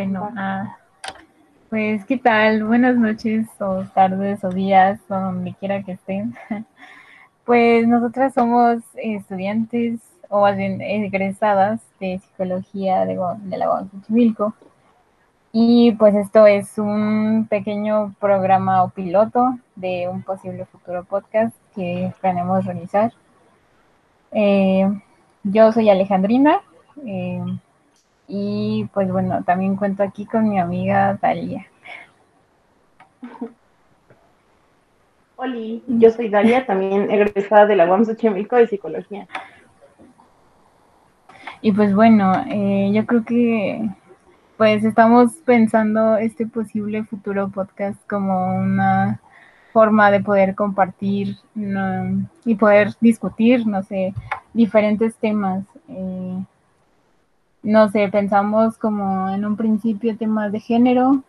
Bueno, 0.00 0.30
ah, 0.34 0.78
pues 1.68 2.06
qué 2.06 2.16
tal, 2.16 2.64
buenas 2.64 2.96
noches 2.96 3.46
o 3.60 3.84
tardes 3.94 4.42
o 4.44 4.48
días 4.48 4.98
o 5.10 5.14
donde 5.14 5.52
quiera 5.52 5.82
que 5.82 5.92
estén. 5.92 6.34
Pues 7.44 7.86
nosotras 7.86 8.32
somos 8.32 8.82
estudiantes 8.94 10.00
o 10.30 10.50
bien 10.54 10.80
egresadas 10.80 11.82
de 12.00 12.18
psicología 12.18 13.04
de, 13.04 13.18
de 13.40 13.58
la 13.58 13.66
Guadalajara 13.66 14.54
y 15.52 15.92
pues 15.92 16.14
esto 16.14 16.46
es 16.46 16.78
un 16.78 17.46
pequeño 17.50 18.14
programa 18.18 18.82
o 18.84 18.88
piloto 18.88 19.58
de 19.76 20.08
un 20.08 20.22
posible 20.22 20.64
futuro 20.64 21.04
podcast 21.04 21.54
que 21.74 22.10
planeamos 22.22 22.64
realizar. 22.64 23.12
Eh, 24.32 24.88
yo 25.42 25.72
soy 25.72 25.90
Alejandrina 25.90 26.62
eh, 27.04 27.44
y 28.30 28.88
pues 28.94 29.10
bueno, 29.10 29.42
también 29.44 29.74
cuento 29.76 30.04
aquí 30.04 30.24
con 30.24 30.48
mi 30.48 30.60
amiga 30.60 31.18
Dalia. 31.20 31.66
Hola, 35.34 35.80
yo 35.88 36.10
soy 36.10 36.28
Dalia, 36.28 36.64
también 36.64 37.10
egresada 37.10 37.66
de 37.66 37.74
la 37.74 37.86
UAM 37.86 38.04
Xochimilco 38.04 38.56
de 38.56 38.68
Psicología. 38.68 39.26
Y 41.60 41.72
pues 41.72 41.94
bueno, 41.94 42.32
eh, 42.48 42.90
yo 42.94 43.04
creo 43.04 43.24
que 43.24 43.90
pues 44.56 44.84
estamos 44.84 45.32
pensando 45.44 46.16
este 46.16 46.46
posible 46.46 47.02
futuro 47.04 47.48
podcast 47.48 47.98
como 48.08 48.54
una 48.54 49.20
forma 49.72 50.10
de 50.10 50.20
poder 50.20 50.54
compartir 50.54 51.36
y 52.44 52.54
poder 52.54 52.92
discutir, 53.00 53.66
no 53.66 53.82
sé, 53.82 54.14
diferentes 54.52 55.16
temas. 55.16 55.64
Eh, 55.88 56.44
no 57.62 57.90
sé, 57.90 58.08
pensamos 58.08 58.78
como 58.78 59.28
en 59.30 59.44
un 59.44 59.56
principio 59.56 60.16
temas 60.16 60.52
de 60.52 60.60
género, 60.60 61.22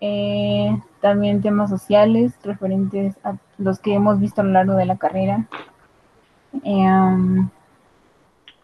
eh, 0.00 0.76
también 1.00 1.42
temas 1.42 1.70
sociales 1.70 2.34
referentes 2.42 3.16
a 3.24 3.36
los 3.58 3.78
que 3.78 3.94
hemos 3.94 4.18
visto 4.18 4.40
a 4.40 4.44
lo 4.44 4.50
largo 4.50 4.74
de 4.74 4.86
la 4.86 4.96
carrera. 4.96 5.46
Eh, 6.64 7.46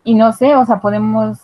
y 0.05 0.14
no 0.14 0.33
sé, 0.33 0.55
o 0.56 0.64
sea, 0.64 0.80
podemos 0.80 1.39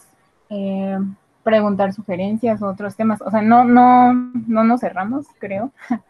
preguntar 1.45 1.93
sugerencias 1.93 2.61
o 2.63 2.69
otros 2.69 2.97
temas. 2.97 3.21
O 3.23 3.31
sea, 3.31 3.43
no, 3.43 3.63
no, 3.65 4.13
no 4.13 4.65
nos 4.65 4.81
cerramos, 4.81 5.27
creo. 5.39 5.71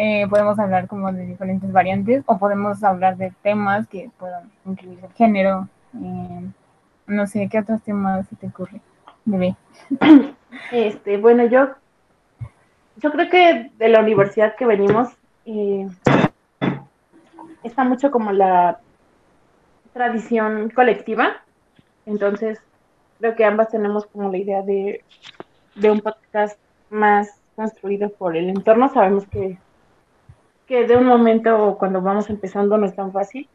Eh, 0.00 0.28
podemos 0.28 0.56
hablar 0.60 0.86
como 0.86 1.12
de 1.12 1.26
diferentes 1.26 1.72
variantes 1.72 2.22
o 2.26 2.38
podemos 2.38 2.84
hablar 2.84 3.16
de 3.16 3.32
temas 3.42 3.88
que 3.88 4.12
puedan 4.16 4.48
incluir 4.64 5.00
el 5.02 5.12
género. 5.14 5.68
No 7.08 7.26
sé, 7.26 7.48
¿qué 7.50 7.58
otros 7.58 7.82
temas 7.82 8.28
se 8.28 8.36
te 8.36 8.46
ocurre, 8.46 8.80
bebé? 9.24 9.56
Este, 10.72 11.18
bueno, 11.18 11.44
yo, 11.44 11.68
yo 12.96 13.12
creo 13.12 13.28
que 13.28 13.70
de 13.76 13.88
la 13.88 14.00
universidad 14.00 14.56
que 14.56 14.64
venimos 14.64 15.08
está 17.62 17.84
mucho 17.84 18.10
como 18.10 18.32
la 18.32 18.80
tradición 19.92 20.70
colectiva. 20.70 21.42
Entonces, 22.06 22.60
creo 23.18 23.36
que 23.36 23.44
ambas 23.44 23.68
tenemos 23.68 24.06
como 24.06 24.30
la 24.30 24.38
idea 24.38 24.62
de, 24.62 25.04
un 25.82 26.00
podcast 26.00 26.58
más 26.90 27.40
construido 27.56 28.10
por 28.10 28.36
el 28.36 28.48
entorno. 28.48 28.88
Sabemos 28.88 29.26
que, 29.26 29.58
que 30.66 30.86
de 30.86 30.96
un 30.96 31.06
momento 31.06 31.76
cuando 31.78 32.00
vamos 32.00 32.30
empezando 32.30 32.78
no 32.78 32.86
es 32.86 32.96
tan 32.96 33.12
fácil, 33.12 33.48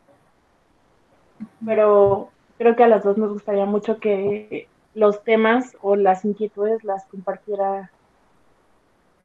pero 1.66 2.30
creo 2.58 2.75
que 2.75 2.84
a 2.84 2.88
las 2.88 3.03
dos 3.03 3.18
nos 3.18 3.34
gustaría 3.34 3.66
mucho 3.66 4.00
que 4.00 4.68
los 4.94 5.24
temas 5.24 5.75
o 5.81 5.96
las 5.96 6.24
inquietudes 6.25 6.84
las 6.84 7.06
compartiera 7.06 7.91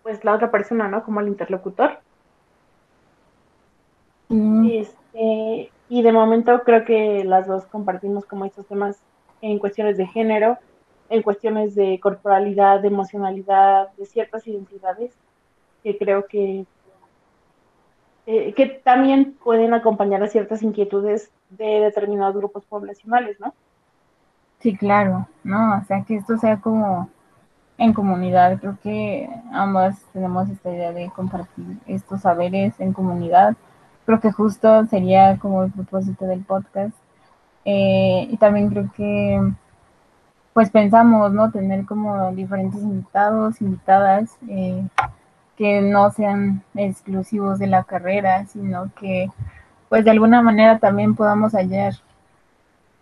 pues 0.03 0.25
la 0.25 0.35
otra 0.35 0.51
persona, 0.51 0.89
¿no? 0.89 1.05
Como 1.05 1.21
el 1.21 1.29
interlocutor. 1.29 1.99
Mm. 4.29 4.69
Este, 4.71 5.71
y 5.89 6.03
de 6.03 6.13
momento 6.13 6.63
creo 6.65 6.85
que 6.85 7.25
las 7.25 7.47
dos 7.47 7.67
compartimos 7.67 8.25
como 8.25 8.45
estos 8.45 8.67
temas 8.67 8.99
en 9.41 9.59
cuestiones 9.59 9.97
de 9.97 10.07
género, 10.07 10.59
en 11.11 11.23
cuestiones 11.23 11.75
de 11.75 11.99
corporalidad, 12.01 12.81
de 12.81 12.89
emocionalidad, 12.89 13.91
de 13.97 14.07
ciertas 14.07 14.47
identidades 14.47 15.13
que 15.83 15.97
creo 15.97 16.27
que, 16.27 16.67
eh, 18.31 18.53
que 18.53 18.67
también 18.67 19.39
pueden 19.43 19.73
acompañar 19.73 20.23
a 20.23 20.29
ciertas 20.29 20.63
inquietudes 20.63 21.31
de 21.49 21.81
determinados 21.81 22.37
grupos 22.37 22.63
poblacionales, 22.67 23.41
¿no? 23.41 23.55
Sí, 24.59 24.77
claro, 24.77 25.27
¿no? 25.45 25.79
O 25.79 25.85
sea, 25.87 26.05
que 26.05 26.17
esto 26.17 26.37
sea 26.37 26.59
como 26.59 27.09
en 27.79 27.95
comunidad. 27.95 28.61
Creo 28.61 28.77
que 28.83 29.31
ambas 29.51 30.03
tenemos 30.13 30.47
esta 30.51 30.71
idea 30.71 30.93
de 30.93 31.11
compartir 31.17 31.79
estos 31.87 32.21
saberes 32.21 32.79
en 32.81 32.93
comunidad. 32.93 33.57
Creo 34.05 34.21
que 34.21 34.31
justo 34.31 34.85
sería 34.85 35.39
como 35.39 35.63
el 35.63 35.73
propósito 35.73 36.27
del 36.27 36.45
podcast 36.45 36.95
eh, 37.65 38.29
y 38.31 38.37
también 38.37 38.69
creo 38.69 38.91
que 38.95 39.41
pues 40.53 40.69
pensamos, 40.69 41.33
¿no? 41.33 41.51
Tener 41.51 41.87
como 41.87 42.31
diferentes 42.33 42.83
invitados, 42.83 43.63
invitadas, 43.63 44.37
eh, 44.49 44.87
que 45.59 45.83
no 45.83 46.11
sean 46.13 46.63
exclusivos 46.77 47.59
de 47.59 47.67
la 47.67 47.83
carrera, 47.83 48.47
sino 48.47 48.93
que 48.99 49.29
pues 49.89 50.05
de 50.05 50.13
alguna 50.13 50.41
manera 50.41 50.79
también 50.79 51.17
podamos 51.17 51.53
hallar 51.53 51.95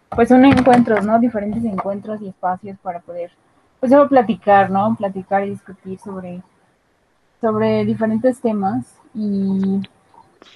pues 0.09 0.31
un 0.31 0.45
encuentros, 0.47 1.05
¿no? 1.05 1.19
Diferentes 1.19 1.63
encuentros 1.65 2.23
y 2.23 2.29
espacios 2.29 2.79
para 2.79 3.01
poder 3.01 3.31
pues 3.79 3.93
solo 3.93 4.09
platicar, 4.09 4.71
¿no? 4.71 4.97
Platicar 4.97 5.47
y 5.47 5.51
discutir 5.51 5.99
sobre, 5.99 6.43
sobre 7.43 7.85
diferentes 7.85 8.41
temas 8.41 8.87
y 9.15 9.83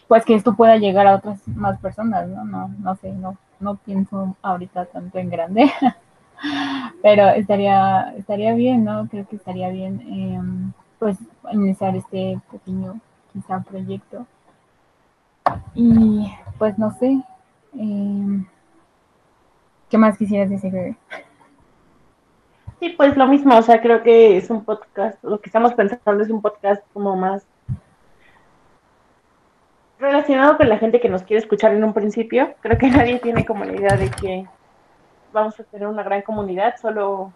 pues 0.09 0.25
que 0.25 0.35
esto 0.35 0.55
pueda 0.55 0.79
llegar 0.79 1.07
a 1.07 1.17
otras 1.17 1.47
más 1.49 1.79
personas, 1.81 2.29
¿no? 2.29 2.45
No, 2.45 2.69
no 2.79 2.97
sé, 2.97 3.13
no, 3.13 3.37
no 3.59 3.77
pienso 3.77 4.37
ahorita 4.41 4.87
tanto 4.87 5.19
en 5.19 5.29
grande, 5.29 5.71
pero 7.03 7.29
estaría, 7.29 8.15
estaría 8.17 8.55
bien, 8.55 8.85
¿no? 8.85 9.07
Creo 9.09 9.29
que 9.29 9.37
estaría 9.37 9.69
bien, 9.69 10.01
em, 10.09 10.73
pues, 11.01 11.19
iniciar 11.51 11.97
este 11.97 12.39
pequeño, 12.53 13.01
quizá, 13.33 13.59
proyecto. 13.61 14.27
Y, 15.75 16.31
pues, 16.59 16.79
no 16.79 16.93
sé, 16.93 17.21
em, 17.75 18.47
¿qué 19.89 19.99
más 19.99 20.17
quisieras 20.17 20.51
decir, 20.51 20.97
Sí, 22.79 22.91
pues 22.97 23.17
lo 23.17 23.27
mismo, 23.27 23.57
o 23.57 23.63
sea, 23.63 23.83
creo 23.83 24.03
que 24.03 24.39
es 24.39 24.49
un 24.49 24.65
podcast, 24.65 25.23
lo 25.23 25.39
que 25.41 25.51
estamos 25.51 25.75
pensando 25.75 26.23
es 26.23 26.31
un 26.31 26.41
podcast 26.41 26.83
como 26.95 27.15
más 27.15 27.45
relacionado 29.99 30.57
con 30.57 30.69
la 30.69 30.79
gente 30.79 30.99
que 30.99 31.11
nos 31.11 31.23
quiere 31.23 31.43
escuchar 31.43 31.75
en 31.75 31.85
un 31.85 31.93
principio, 31.93 32.55
creo 32.61 32.79
que 32.79 32.89
nadie 32.89 33.19
tiene 33.19 33.45
como 33.45 33.65
la 33.65 33.75
idea 33.75 33.97
de 33.97 34.11
que 34.11 34.47
vamos 35.33 35.61
a 35.61 35.65
tener 35.65 35.89
una 35.89 36.03
gran 36.03 36.23
comunidad, 36.23 36.77
solo 36.81 37.35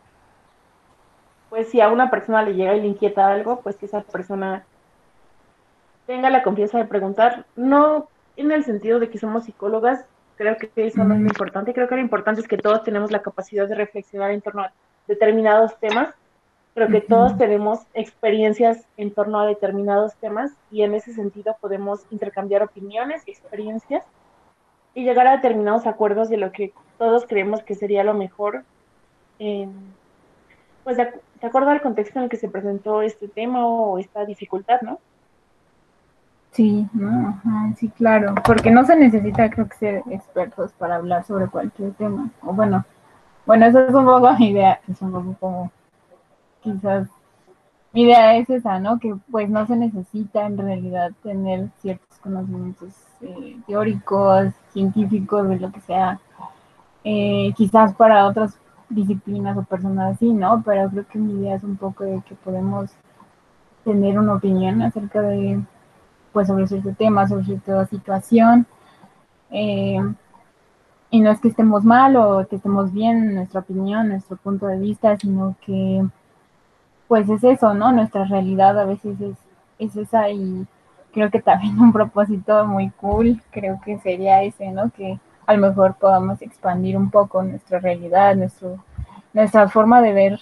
pues 1.55 1.69
si 1.69 1.81
a 1.81 1.89
una 1.89 2.11
persona 2.11 2.43
le 2.43 2.55
llega 2.55 2.75
y 2.75 2.81
le 2.81 2.89
inquieta 2.89 3.29
algo, 3.29 3.61
pues 3.61 3.77
que 3.77 3.87
esa 3.87 4.01
persona 4.01 4.65
tenga 6.05 6.29
la 6.29 6.43
confianza 6.43 6.79
de 6.79 6.85
preguntar, 6.85 7.47
no 7.55 8.09
en 8.37 8.51
el 8.51 8.65
sentido 8.65 8.99
de 8.99 9.09
que 9.09 9.19
somos 9.19 9.45
psicólogas, 9.45 10.05
creo 10.35 10.57
que 10.57 10.69
eso 10.75 11.05
no 11.05 11.15
es 11.15 11.21
lo 11.21 11.29
importante, 11.29 11.73
creo 11.73 11.87
que 11.87 11.95
lo 11.95 12.01
importante 12.01 12.41
es 12.41 12.49
que 12.49 12.59
todos 12.59 12.83
tenemos 12.83 13.13
la 13.13 13.23
capacidad 13.23 13.69
de 13.69 13.77
reflexionar 13.77 14.33
en 14.33 14.41
torno 14.41 14.63
a 14.63 14.73
determinados 15.07 15.79
temas. 15.79 16.13
Creo 16.75 16.89
que 16.89 17.01
todos 17.01 17.39
tenemos 17.39 17.87
experiencias 17.95 18.85
en 18.97 19.13
torno 19.13 19.39
a 19.39 19.47
determinados 19.47 20.17
temas 20.17 20.51
y 20.73 20.83
en 20.83 20.95
ese 20.95 21.15
sentido 21.15 21.57
podemos 21.61 22.01
intercambiar 22.11 22.65
opiniones 22.65 23.23
y 23.29 23.31
experiencias 23.31 24.05
y 24.93 25.05
llegar 25.05 25.29
a 25.29 25.37
determinados 25.37 25.87
acuerdos 25.87 26.29
de 26.31 26.37
lo 26.37 26.51
que 26.51 26.73
todos 26.99 27.27
creemos 27.29 27.63
que 27.63 27.77
sería 27.77 28.03
lo 28.03 28.15
mejor, 28.15 28.65
pues 30.85 30.97
de, 30.99 31.09
acuerdo 31.43 31.71
al 31.71 31.83
contexto 31.83 32.19
en 32.19 32.25
el 32.25 32.31
que 32.31 32.37
se 32.37 32.49
presentó 32.49 33.03
este 33.03 33.27
tema 33.27 33.67
o 33.67 33.99
esta 33.99 34.25
dificultad, 34.25 34.81
¿no? 34.83 34.99
Sí, 36.53 36.87
sí, 37.77 37.89
claro, 37.89 38.35
porque 38.45 38.71
no 38.71 38.85
se 38.85 38.95
necesita, 38.95 39.51
creo 39.51 39.69
que, 39.69 39.77
ser 39.77 40.03
expertos 40.11 40.73
para 40.75 40.97
hablar 40.97 41.25
sobre 41.25 41.49
cualquier 41.49 41.93
tema. 41.95 42.31
O 42.43 42.53
bueno, 42.53 42.85
bueno, 43.45 43.67
eso 43.67 43.81
es 43.81 43.93
un 43.93 44.05
poco 44.05 44.33
mi 44.35 44.51
idea, 44.51 44.81
es 44.87 45.03
un 45.03 45.11
poco 45.11 45.37
como 45.41 45.73
quizás 46.63 47.09
mi 47.93 48.03
idea 48.03 48.37
es 48.37 48.49
esa, 48.51 48.79
¿no? 48.79 49.01
Que 49.01 49.17
pues 49.31 49.49
no 49.49 49.67
se 49.67 49.77
necesita 49.77 50.47
en 50.47 50.59
realidad 50.59 51.11
tener 51.23 51.71
ciertos 51.81 52.19
conocimientos 52.19 52.93
eh, 53.21 53.57
teóricos, 53.67 54.53
científicos, 54.73 55.49
de 55.49 55.59
lo 55.59 55.73
que 55.73 55.81
sea, 55.81 56.21
eh, 57.05 57.53
quizás 57.57 57.95
para 57.95 58.27
otras 58.27 58.59
disciplinas 58.89 59.57
o 59.57 59.63
personas 59.63 60.17
así, 60.17 60.33
¿no? 60.33 60.63
Pero 60.65 60.91
creo 60.91 61.07
que 61.09 61.19
mi 61.19 61.41
idea 61.41 61.57
es 61.57 61.65
un 61.65 61.77
poco 61.77 62.05
de 62.05 62.23
que 62.27 62.35
podemos 62.35 62.91
tener 63.85 64.19
una 64.19 64.35
opinión 64.35 64.83
acerca 64.83 65.21
de, 65.23 65.61
pues, 66.33 66.49
sobre 66.49 66.67
cierto 66.67 66.95
tema, 66.95 67.29
sobre 67.29 67.45
cierta 67.45 67.87
situación. 67.87 68.67
Eh, 69.51 70.01
y 71.11 71.21
no 71.21 71.31
es 71.31 71.41
que 71.41 71.49
estemos 71.49 71.85
mal 71.85 72.17
o 72.17 72.47
que 72.49 72.57
estemos 72.57 72.93
bien 72.93 73.19
en 73.19 73.35
nuestra 73.37 73.61
opinión, 73.61 74.09
nuestro 74.09 74.37
punto 74.37 74.67
de 74.67 74.79
vista, 74.79 75.17
sino 75.17 75.55
que 75.65 76.05
pues 77.07 77.29
es 77.29 77.45
eso, 77.45 77.75
¿no? 77.75 77.93
Nuestra 77.93 78.25
realidad 78.25 78.79
a 78.81 78.85
veces 78.85 79.21
es, 79.21 79.37
es 79.79 79.97
esa 79.97 80.29
y 80.31 80.67
creo 81.13 81.31
que 81.31 81.41
también 81.41 81.79
un 81.81 81.93
propósito 81.93 82.67
muy 82.67 82.91
cool, 82.91 83.41
creo 83.53 83.81
que 83.85 83.99
sería 84.01 84.43
ese, 84.43 84.73
¿no? 84.73 84.91
Que 84.91 85.21
a 85.47 85.55
lo 85.55 85.61
mejor 85.69 85.95
podamos 85.95 86.41
expandir 86.43 86.97
un 86.97 87.11
poco 87.11 87.43
nuestra 87.43 87.79
realidad, 87.79 88.35
nuestro, 88.35 88.83
nuestra 89.33 89.69
forma 89.69 90.01
de 90.01 90.13
ver, 90.13 90.41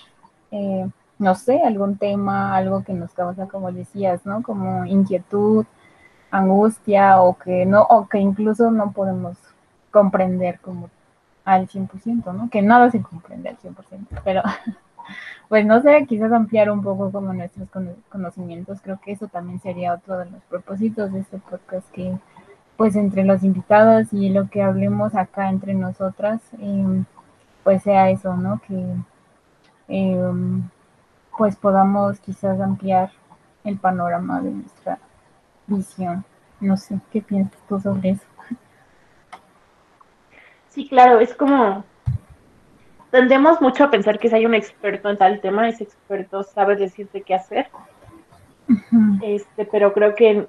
eh, 0.51 0.89
no 1.19 1.35
sé, 1.35 1.63
algún 1.63 1.97
tema, 1.97 2.57
algo 2.57 2.85
que 2.85 2.93
nos 2.93 3.13
causa, 3.13 3.47
como 3.47 3.73
decías, 3.73 4.25
¿no? 4.27 4.43
Como 4.43 4.85
inquietud, 4.87 5.67
angustia 6.31 7.21
o 7.21 7.37
que 7.39 7.67
no, 7.67 7.83
o 7.83 8.09
que 8.09 8.19
incluso 8.19 8.71
no 8.71 8.93
podemos 8.93 9.37
comprender 9.91 10.59
como 10.61 10.91
al 11.45 11.69
100%, 11.69 12.33
¿no? 12.33 12.49
Que 12.51 12.63
nada 12.63 12.91
se 12.91 13.03
comprende 13.03 13.51
al 13.51 13.59
100%, 13.59 13.75
pero 14.25 14.43
pues 15.49 15.67
no 15.67 15.83
sé, 15.83 16.07
quizás 16.07 16.33
ampliar 16.33 16.71
un 16.71 16.83
poco 16.83 17.11
como 17.11 17.33
nuestros 17.33 17.69
conocimientos, 18.09 18.81
creo 18.81 18.99
que 19.05 19.13
eso 19.13 19.29
también 19.29 19.61
sería 19.61 19.95
otro 19.95 20.19
de 20.19 20.31
los 20.31 20.43
propósitos 20.45 21.13
de 21.13 21.21
este 21.21 21.39
podcast, 21.39 21.89
que 21.91 22.17
pues 22.77 22.97
entre 22.97 23.25
los 23.25 23.43
invitados 23.43 24.13
y 24.13 24.31
lo 24.31 24.49
que 24.49 24.63
hablemos 24.63 25.15
acá 25.15 25.49
entre 25.49 25.75
nosotras, 25.75 26.41
eh, 26.59 27.05
pues 27.65 27.83
sea 27.83 28.11
eso, 28.11 28.37
¿no? 28.37 28.61
Que 28.67 28.85
eh, 29.89 30.33
pues 31.37 31.57
podamos 31.57 32.19
quizás 32.21 32.61
ampliar 32.61 33.11
el 33.65 33.79
panorama 33.79 34.41
de 34.41 34.51
nuestra 34.51 34.99
visión. 35.67 36.25
No 36.61 36.77
sé, 36.77 36.99
¿qué 37.11 37.21
piensas 37.21 37.61
tú 37.69 37.81
sobre 37.81 38.11
eso? 38.11 38.27
Sí, 40.69 40.89
claro, 40.89 41.21
es 41.21 41.35
como 41.35 41.85
tendemos 43.13 43.61
mucho 43.61 43.85
a 43.85 43.91
pensar 43.91 44.19
que 44.19 44.29
si 44.29 44.35
hay 44.35 44.47
un 44.47 44.55
experto 44.55 45.11
en 45.11 45.19
tal 45.19 45.41
tema, 45.41 45.69
ese 45.69 45.85
experto 45.85 46.43
sabe 46.43 46.77
decirte 46.77 47.23
qué 47.23 47.35
hacer. 47.35 47.69
Este, 49.23 49.67
pero 49.67 49.93
creo 49.93 50.15
que, 50.15 50.47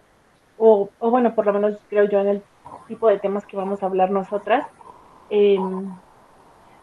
o, 0.65 0.89
o, 0.99 1.11
bueno, 1.11 1.35
por 1.35 1.45
lo 1.45 1.51
menos 1.51 1.77
creo 1.89 2.05
yo 2.05 2.19
en 2.19 2.27
el 2.27 2.43
tipo 2.87 3.09
de 3.09 3.19
temas 3.19 3.45
que 3.45 3.57
vamos 3.57 3.83
a 3.83 3.87
hablar 3.87 4.11
nosotras, 4.11 4.65
eh, 5.29 5.57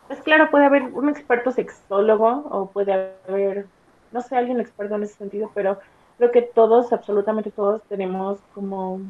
pues 0.06 0.20
claro, 0.20 0.50
puede 0.50 0.66
haber 0.66 0.82
un 0.82 1.08
experto 1.08 1.50
sexólogo 1.50 2.28
o 2.50 2.66
puede 2.66 3.14
haber, 3.26 3.66
no 4.12 4.20
sé, 4.20 4.36
alguien 4.36 4.60
experto 4.60 4.96
en 4.96 5.04
ese 5.04 5.14
sentido, 5.14 5.50
pero 5.54 5.78
creo 6.18 6.30
que 6.30 6.42
todos, 6.42 6.92
absolutamente 6.92 7.50
todos, 7.50 7.82
tenemos 7.84 8.40
como 8.54 9.00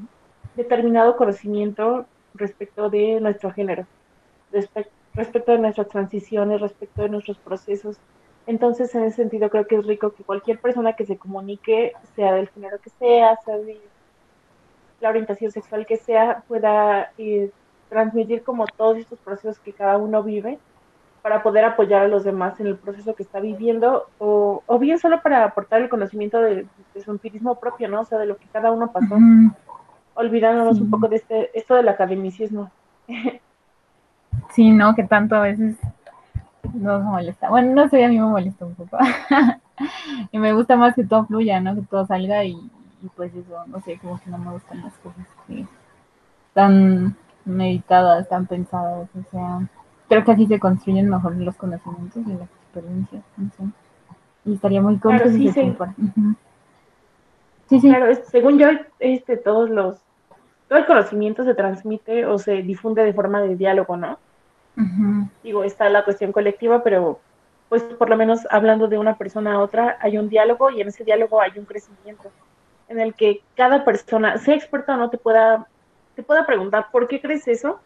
determinado 0.55 1.16
conocimiento 1.16 2.06
respecto 2.34 2.90
de 2.90 3.20
nuestro 3.20 3.50
género, 3.50 3.87
respecto 4.52 4.93
respecto 5.14 5.50
de 5.50 5.58
nuestras 5.58 5.88
transiciones, 5.88 6.61
respecto 6.61 7.02
de 7.02 7.08
nuestros 7.08 7.38
procesos. 7.38 7.96
Entonces, 8.46 8.94
en 8.94 9.02
ese 9.02 9.16
sentido, 9.16 9.50
creo 9.50 9.66
que 9.66 9.76
es 9.76 9.84
rico 9.84 10.12
que 10.12 10.23
cualquier 10.23 10.61
persona 10.61 10.94
que 10.94 11.06
se 11.06 11.19
comunique, 11.19 11.93
sea 12.14 12.34
del 12.34 12.49
género 12.49 12.78
que 12.81 12.90
sea, 12.90 13.37
sea 13.44 13.58
de 13.58 13.81
la 15.00 15.08
orientación 15.08 15.50
sexual 15.50 15.87
que 15.87 15.97
sea, 15.97 16.43
pueda 16.47 17.12
eh, 17.19 17.50
transmitir 17.88 18.43
como 18.43 18.67
todos 18.67 18.99
estos 18.99 19.19
procesos 19.19 19.58
que 19.58 19.73
cada 19.73 19.97
uno 19.97 20.23
vive 20.23 20.58
para 21.23 21.43
poder 21.43 21.64
apoyar 21.64 22.02
a 22.02 22.08
los 22.08 22.25
demás 22.25 22.58
en 22.61 22.67
el 22.67 22.76
proceso 22.76 23.14
que 23.14 23.23
está 23.23 23.41
viviendo 23.41 24.06
o, 24.19 24.62
o 24.67 24.79
bien 24.79 24.99
solo 24.99 25.20
para 25.23 25.44
aportar 25.44 25.82
el 25.82 25.88
conocimiento 25.88 26.41
de, 26.41 26.67
de, 26.94 27.00
su 27.02 27.11
empirismo 27.11 27.56
propio, 27.56 27.88
¿no? 27.88 28.00
O 28.00 28.05
sea, 28.05 28.19
de 28.19 28.26
lo 28.26 28.37
que 28.38 28.47
cada 28.52 28.70
uno 28.70 28.91
pasó, 28.91 29.17
olvidándonos 30.14 30.76
sí. 30.76 30.82
un 30.82 30.91
poco 30.91 31.08
de 31.08 31.17
este, 31.17 31.58
esto 31.58 31.75
del 31.75 31.88
academicismo. 31.88 32.70
Sí, 34.55 34.70
¿no? 34.70 34.94
Que 34.94 35.05
tanto 35.05 35.37
a 35.37 35.41
veces 35.41 35.76
nos 36.73 37.02
molesta. 37.02 37.50
Bueno, 37.50 37.75
no 37.75 37.88
sé, 37.88 38.05
a 38.05 38.08
mí 38.08 38.19
me 38.19 38.26
molesta 38.26 38.64
un 38.64 38.75
poco. 38.75 38.97
y 40.32 40.38
me 40.38 40.52
gusta 40.52 40.76
más 40.76 40.94
que 40.94 41.05
todo 41.05 41.26
fluya, 41.26 41.61
¿no? 41.61 41.75
Que 41.75 41.82
todo 41.82 42.06
salga 42.06 42.44
y, 42.44 42.56
y, 43.02 43.08
pues 43.08 43.35
eso, 43.35 43.64
no 43.67 43.81
sé, 43.81 43.99
como 43.99 44.20
que 44.20 44.31
no 44.31 44.38
me 44.38 44.52
gustan 44.52 44.82
las 44.82 44.94
cosas 44.99 45.26
que 45.47 45.67
tan 46.52 47.17
meditadas, 47.44 48.29
tan 48.29 48.47
pensadas, 48.47 49.08
o 49.19 49.31
sea, 49.31 49.69
creo 50.08 50.25
que 50.25 50.32
así 50.32 50.47
se 50.47 50.58
construyen 50.58 51.08
mejor 51.08 51.37
los 51.37 51.56
conocimientos 51.56 52.23
y 52.26 52.32
las 52.32 52.49
experiencias, 52.62 53.23
no 53.37 53.50
sé. 53.56 53.64
Y 54.44 54.55
estaría 54.55 54.81
muy 54.81 54.99
cómodo 54.99 55.23
claro, 55.23 55.32
sí, 55.32 55.49
si 55.49 55.52
sí. 55.52 55.76
Sí, 57.69 57.81
sí. 57.81 57.88
Claro, 57.88 58.12
según 58.25 58.58
yo, 58.58 58.69
este, 58.99 59.37
todos 59.37 59.70
los, 59.70 60.00
todo 60.69 60.79
el 60.79 60.87
conocimiento 60.87 61.44
se 61.44 61.55
transmite 61.55 62.26
o 62.26 62.38
se 62.38 62.62
difunde 62.62 63.05
de 63.05 63.12
forma 63.12 63.41
de 63.43 63.56
diálogo, 63.56 63.97
¿no? 63.97 64.19
Digo, 65.43 65.62
está 65.62 65.91
la 65.91 66.05
cuestión 66.05 66.32
colectiva, 66.32 66.82
pero 66.82 67.20
pues 67.69 67.82
por 67.82 68.08
lo 68.08 68.17
menos 68.17 68.47
hablando 68.50 68.88
de 68.88 68.99
una 68.99 69.17
persona 69.17 69.55
a 69.55 69.58
otra, 69.61 69.99
hay 70.00 70.17
un 70.17 70.29
diálogo 70.29 70.70
y 70.70 70.81
en 70.81 70.88
ese 70.88 71.05
diálogo 71.05 71.41
hay 71.41 71.52
un 71.56 71.67
crecimiento 71.67 72.31
en 72.90 73.00
el 73.00 73.14
que 73.14 73.40
cada 73.56 73.84
persona, 73.84 74.37
sea 74.38 74.56
experta 74.56 74.94
o 74.94 74.96
no, 74.98 75.10
te 75.10 75.16
pueda, 75.16 75.66
te 76.16 76.22
pueda 76.22 76.44
preguntar 76.44 76.88
por 76.92 77.08
qué 77.08 77.20
crees 77.20 77.48
eso, 77.48 77.81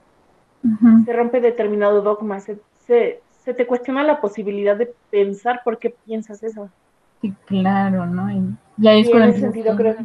se 1.04 1.12
rompe 1.12 1.42
determinado 1.42 2.00
dogma, 2.00 2.40
se, 2.40 2.58
se, 2.86 3.20
se, 3.44 3.52
te 3.52 3.66
cuestiona 3.66 4.02
la 4.02 4.22
posibilidad 4.22 4.76
de 4.76 4.94
pensar 5.10 5.60
por 5.62 5.78
qué 5.78 5.94
piensas 6.06 6.42
eso. 6.42 6.70
Sí, 7.20 7.34
claro, 7.44 8.06
¿no? 8.06 8.32
Y, 8.32 8.56
y 8.78 8.88
ahí 8.88 9.02
es 9.02 9.08
y 9.08 9.12
con 9.12 9.22
en 9.22 9.28
el 9.28 9.34
ese 9.34 9.40
sentido 9.40 9.76
creo... 9.76 9.96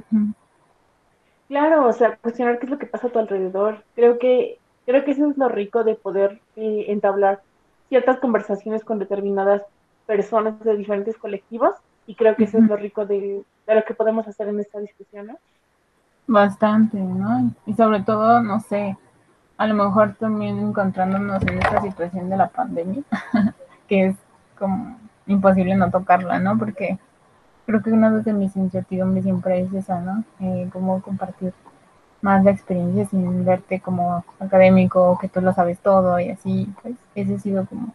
Claro, 1.47 1.87
o 1.87 1.93
sea, 1.93 2.17
cuestionar 2.17 2.59
qué 2.59 2.65
es 2.65 2.71
lo 2.71 2.77
que 2.77 2.85
pasa 2.85 3.07
a 3.07 3.09
tu 3.09 3.19
alrededor. 3.19 3.83
Creo 3.95 4.19
que 4.19 4.59
creo 4.85 5.05
que 5.05 5.11
eso 5.11 5.29
es 5.29 5.37
lo 5.37 5.47
rico 5.47 5.83
de 5.83 5.95
poder 5.95 6.41
eh, 6.55 6.85
entablar 6.89 7.41
ciertas 7.87 8.17
conversaciones 8.17 8.83
con 8.83 8.99
determinadas 8.99 9.63
personas 10.05 10.59
de 10.63 10.75
diferentes 10.75 11.15
colectivos 11.17 11.75
y 12.09 12.15
creo 12.15 12.35
que 12.35 12.45
eso 12.45 12.57
es 12.57 12.63
lo 12.63 12.75
rico 12.75 13.05
de, 13.05 13.43
de, 13.67 13.75
lo 13.75 13.85
que 13.85 13.93
podemos 13.93 14.27
hacer 14.27 14.47
en 14.47 14.59
esta 14.59 14.79
discusión, 14.79 15.27
¿no? 15.27 15.37
Bastante, 16.25 16.97
¿no? 16.97 17.53
Y 17.67 17.75
sobre 17.75 18.01
todo, 18.01 18.41
no 18.41 18.61
sé, 18.61 18.97
a 19.57 19.67
lo 19.67 19.75
mejor 19.75 20.15
también 20.15 20.57
encontrándonos 20.57 21.43
en 21.43 21.59
esta 21.59 21.83
situación 21.83 22.27
de 22.31 22.37
la 22.37 22.47
pandemia, 22.47 23.03
que 23.87 24.07
es 24.07 24.15
como 24.57 24.97
imposible 25.27 25.75
no 25.75 25.91
tocarla, 25.91 26.39
¿no? 26.39 26.57
Porque 26.57 26.97
creo 27.67 27.83
que 27.83 27.91
una 27.91 28.09
de 28.09 28.33
mis 28.33 28.55
incertidumbres 28.55 29.23
siempre 29.23 29.61
es 29.61 29.71
esa, 29.71 29.99
¿no? 29.99 30.23
Eh, 30.39 30.67
cómo 30.73 31.03
compartir 31.03 31.53
más 32.21 32.43
la 32.43 32.49
experiencia 32.49 33.05
sin 33.05 33.45
verte 33.45 33.81
como 33.81 34.25
académico, 34.39 35.19
que 35.21 35.27
tú 35.27 35.41
lo 35.41 35.53
sabes 35.53 35.77
todo 35.77 36.19
y 36.19 36.31
así, 36.31 36.73
pues 36.81 36.95
ese 37.13 37.35
ha 37.35 37.39
sido 37.39 37.67
como 37.67 37.93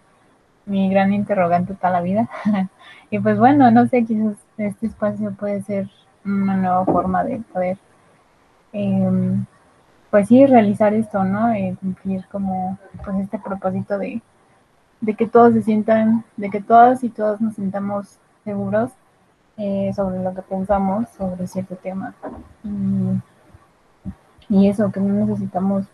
mi 0.66 0.90
gran 0.90 1.12
interrogante 1.12 1.74
toda 1.74 1.92
la 1.92 2.00
vida. 2.00 2.28
y 3.10 3.18
pues 3.18 3.38
bueno, 3.38 3.70
no 3.70 3.86
sé, 3.86 4.04
quizás 4.04 4.36
este 4.58 4.86
espacio 4.86 5.32
puede 5.32 5.62
ser 5.62 5.90
una 6.24 6.56
nueva 6.56 6.84
forma 6.84 7.24
de 7.24 7.38
poder, 7.52 7.78
eh, 8.72 9.36
pues 10.10 10.28
sí, 10.28 10.46
realizar 10.46 10.94
esto, 10.94 11.24
¿no? 11.24 11.52
Cumplir 11.80 12.24
como 12.30 12.78
pues 13.04 13.16
este 13.18 13.38
propósito 13.38 13.98
de, 13.98 14.22
de 15.00 15.14
que 15.14 15.26
todos 15.26 15.54
se 15.54 15.62
sientan, 15.62 16.24
de 16.36 16.50
que 16.50 16.60
todas 16.60 17.04
y 17.04 17.10
todos 17.10 17.40
nos 17.40 17.54
sintamos 17.54 18.18
seguros 18.44 18.90
eh, 19.56 19.92
sobre 19.94 20.22
lo 20.22 20.34
que 20.34 20.42
pensamos 20.42 21.08
sobre 21.10 21.46
cierto 21.46 21.76
tema. 21.76 22.14
Y, 22.62 23.20
y 24.48 24.68
eso, 24.68 24.90
que 24.90 25.00
no 25.00 25.26
necesitamos 25.26 25.86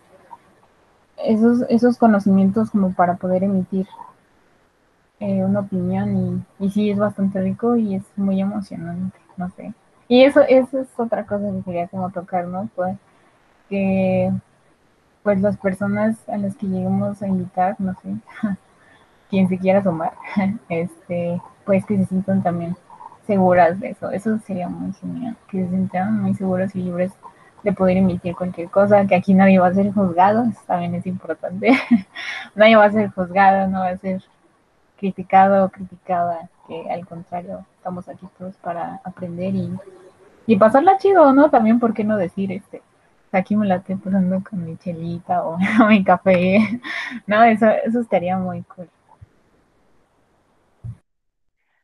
esos, 1.25 1.62
esos 1.69 1.99
conocimientos 1.99 2.71
como 2.71 2.93
para 2.93 3.17
poder 3.17 3.45
emitir 3.45 3.87
eh, 5.21 5.45
una 5.45 5.61
opinión 5.61 6.45
y, 6.59 6.65
y, 6.67 6.71
sí 6.71 6.91
es 6.91 6.99
bastante 6.99 7.41
rico 7.41 7.77
y 7.77 7.95
es 7.97 8.03
muy 8.17 8.41
emocionante, 8.41 9.19
no 9.37 9.50
sé. 9.50 9.73
Y 10.09 10.25
eso, 10.25 10.41
eso 10.49 10.81
es 10.81 10.89
otra 10.99 11.25
cosa 11.27 11.50
que 11.53 11.62
quería 11.62 11.89
como 11.89 12.11
tocar, 12.11 12.47
¿no? 12.47 12.69
Pues 12.75 12.97
que 13.69 14.33
pues 15.23 15.41
las 15.41 15.57
personas 15.57 16.17
a 16.29 16.37
las 16.39 16.57
que 16.57 16.67
lleguemos 16.67 17.23
a 17.23 17.29
invitar, 17.29 17.77
no 17.79 17.95
sé, 18.03 18.17
quien 19.31 19.49
se 19.49 19.59
quiera 19.59 19.83
sumar, 19.83 20.12
este, 20.69 21.41
pues 21.65 21.85
que 21.87 21.99
se 21.99 22.07
sientan 22.07 22.43
también 22.43 22.77
seguras 23.27 23.79
de 23.81 23.91
eso. 23.91 24.11
Eso 24.11 24.39
sería 24.39 24.69
muy 24.69 24.93
genial, 24.95 25.37
que 25.49 25.62
se 25.62 25.69
sientan 25.69 26.21
muy 26.21 26.35
seguros 26.35 26.75
y 26.75 26.83
libres 26.83 27.12
de 27.62 27.73
poder 27.73 27.99
emitir 27.99 28.35
cualquier 28.35 28.71
cosa, 28.71 29.07
que 29.07 29.15
aquí 29.15 29.35
nadie 29.35 29.59
va 29.59 29.69
a 29.69 29.75
ser 29.75 29.93
juzgado, 29.93 30.45
eso 30.45 30.61
también 30.67 30.95
es 30.95 31.07
importante. 31.07 31.73
nadie 32.55 32.77
va 32.77 32.87
a 32.87 32.93
ser 32.93 33.11
juzgado, 33.11 33.69
no 33.69 33.81
va 33.81 33.91
a 33.91 33.99
ser 33.99 34.23
criticado 35.00 35.64
o 35.64 35.71
criticada, 35.71 36.50
que 36.69 36.90
al 36.90 37.07
contrario, 37.07 37.66
estamos 37.76 38.09
aquí 38.09 38.26
todos 38.38 38.54
para 38.57 39.00
aprender 39.02 39.54
y, 39.54 39.73
y 40.47 40.57
pasarla 40.57 40.99
chido, 40.99 41.33
¿no? 41.33 41.50
También, 41.50 41.80
¿por 41.80 41.95
qué 41.95 42.04
no 42.04 42.19
decir 42.19 42.52
este? 42.52 42.83
Aquí 43.33 43.57
me 43.57 43.66
la 43.66 43.76
estoy 43.76 43.97
pasando 43.97 44.42
con 44.49 44.64
mi 44.64 44.76
chelita 44.76 45.45
o 45.45 45.57
mi 45.88 46.04
café, 46.04 46.59
¿no? 47.26 47.42
Eso, 47.45 47.66
eso 47.85 48.00
estaría 48.00 48.37
muy 48.37 48.62
cool. 48.62 48.90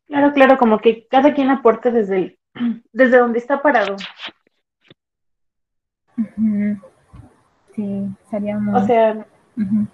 Claro, 0.06 0.32
claro, 0.32 0.58
como 0.58 0.78
que 0.78 1.06
cada 1.08 1.32
quien 1.34 1.50
aporte 1.50 1.90
desde, 1.90 2.16
el, 2.16 2.38
desde 2.92 3.18
donde 3.18 3.38
está 3.38 3.62
parado. 3.62 3.96
Uh 6.18 6.22
-huh. 6.22 6.80
Sí, 7.74 8.08
sería 8.30 8.58
muy... 8.58 8.74
O 8.74 8.86
sea, 8.86 9.26
uh 9.56 9.60
-huh. 9.60 9.86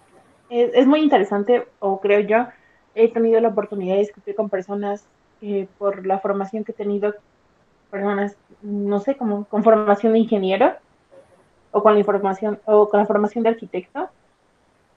es, 0.50 0.70
es, 0.74 0.86
muy 0.86 1.00
interesante, 1.00 1.66
o 1.78 2.00
creo 2.00 2.20
yo, 2.20 2.46
he 2.94 3.08
tenido 3.08 3.40
la 3.40 3.48
oportunidad 3.48 3.94
de 3.94 4.00
discutir 4.00 4.34
con 4.34 4.48
personas 4.48 5.04
eh, 5.40 5.66
por 5.78 6.06
la 6.06 6.18
formación 6.18 6.64
que 6.64 6.72
he 6.72 6.74
tenido, 6.74 7.14
personas, 7.90 8.36
no 8.62 9.00
sé, 9.00 9.16
como 9.16 9.44
con 9.44 9.64
formación 9.64 10.12
de 10.12 10.20
ingeniero 10.20 10.72
o 11.72 11.82
con 11.82 11.94
la 11.94 12.00
información 12.00 12.60
o 12.64 12.88
con 12.88 13.00
la 13.00 13.06
formación 13.06 13.44
de 13.44 13.50
arquitecto. 13.50 14.08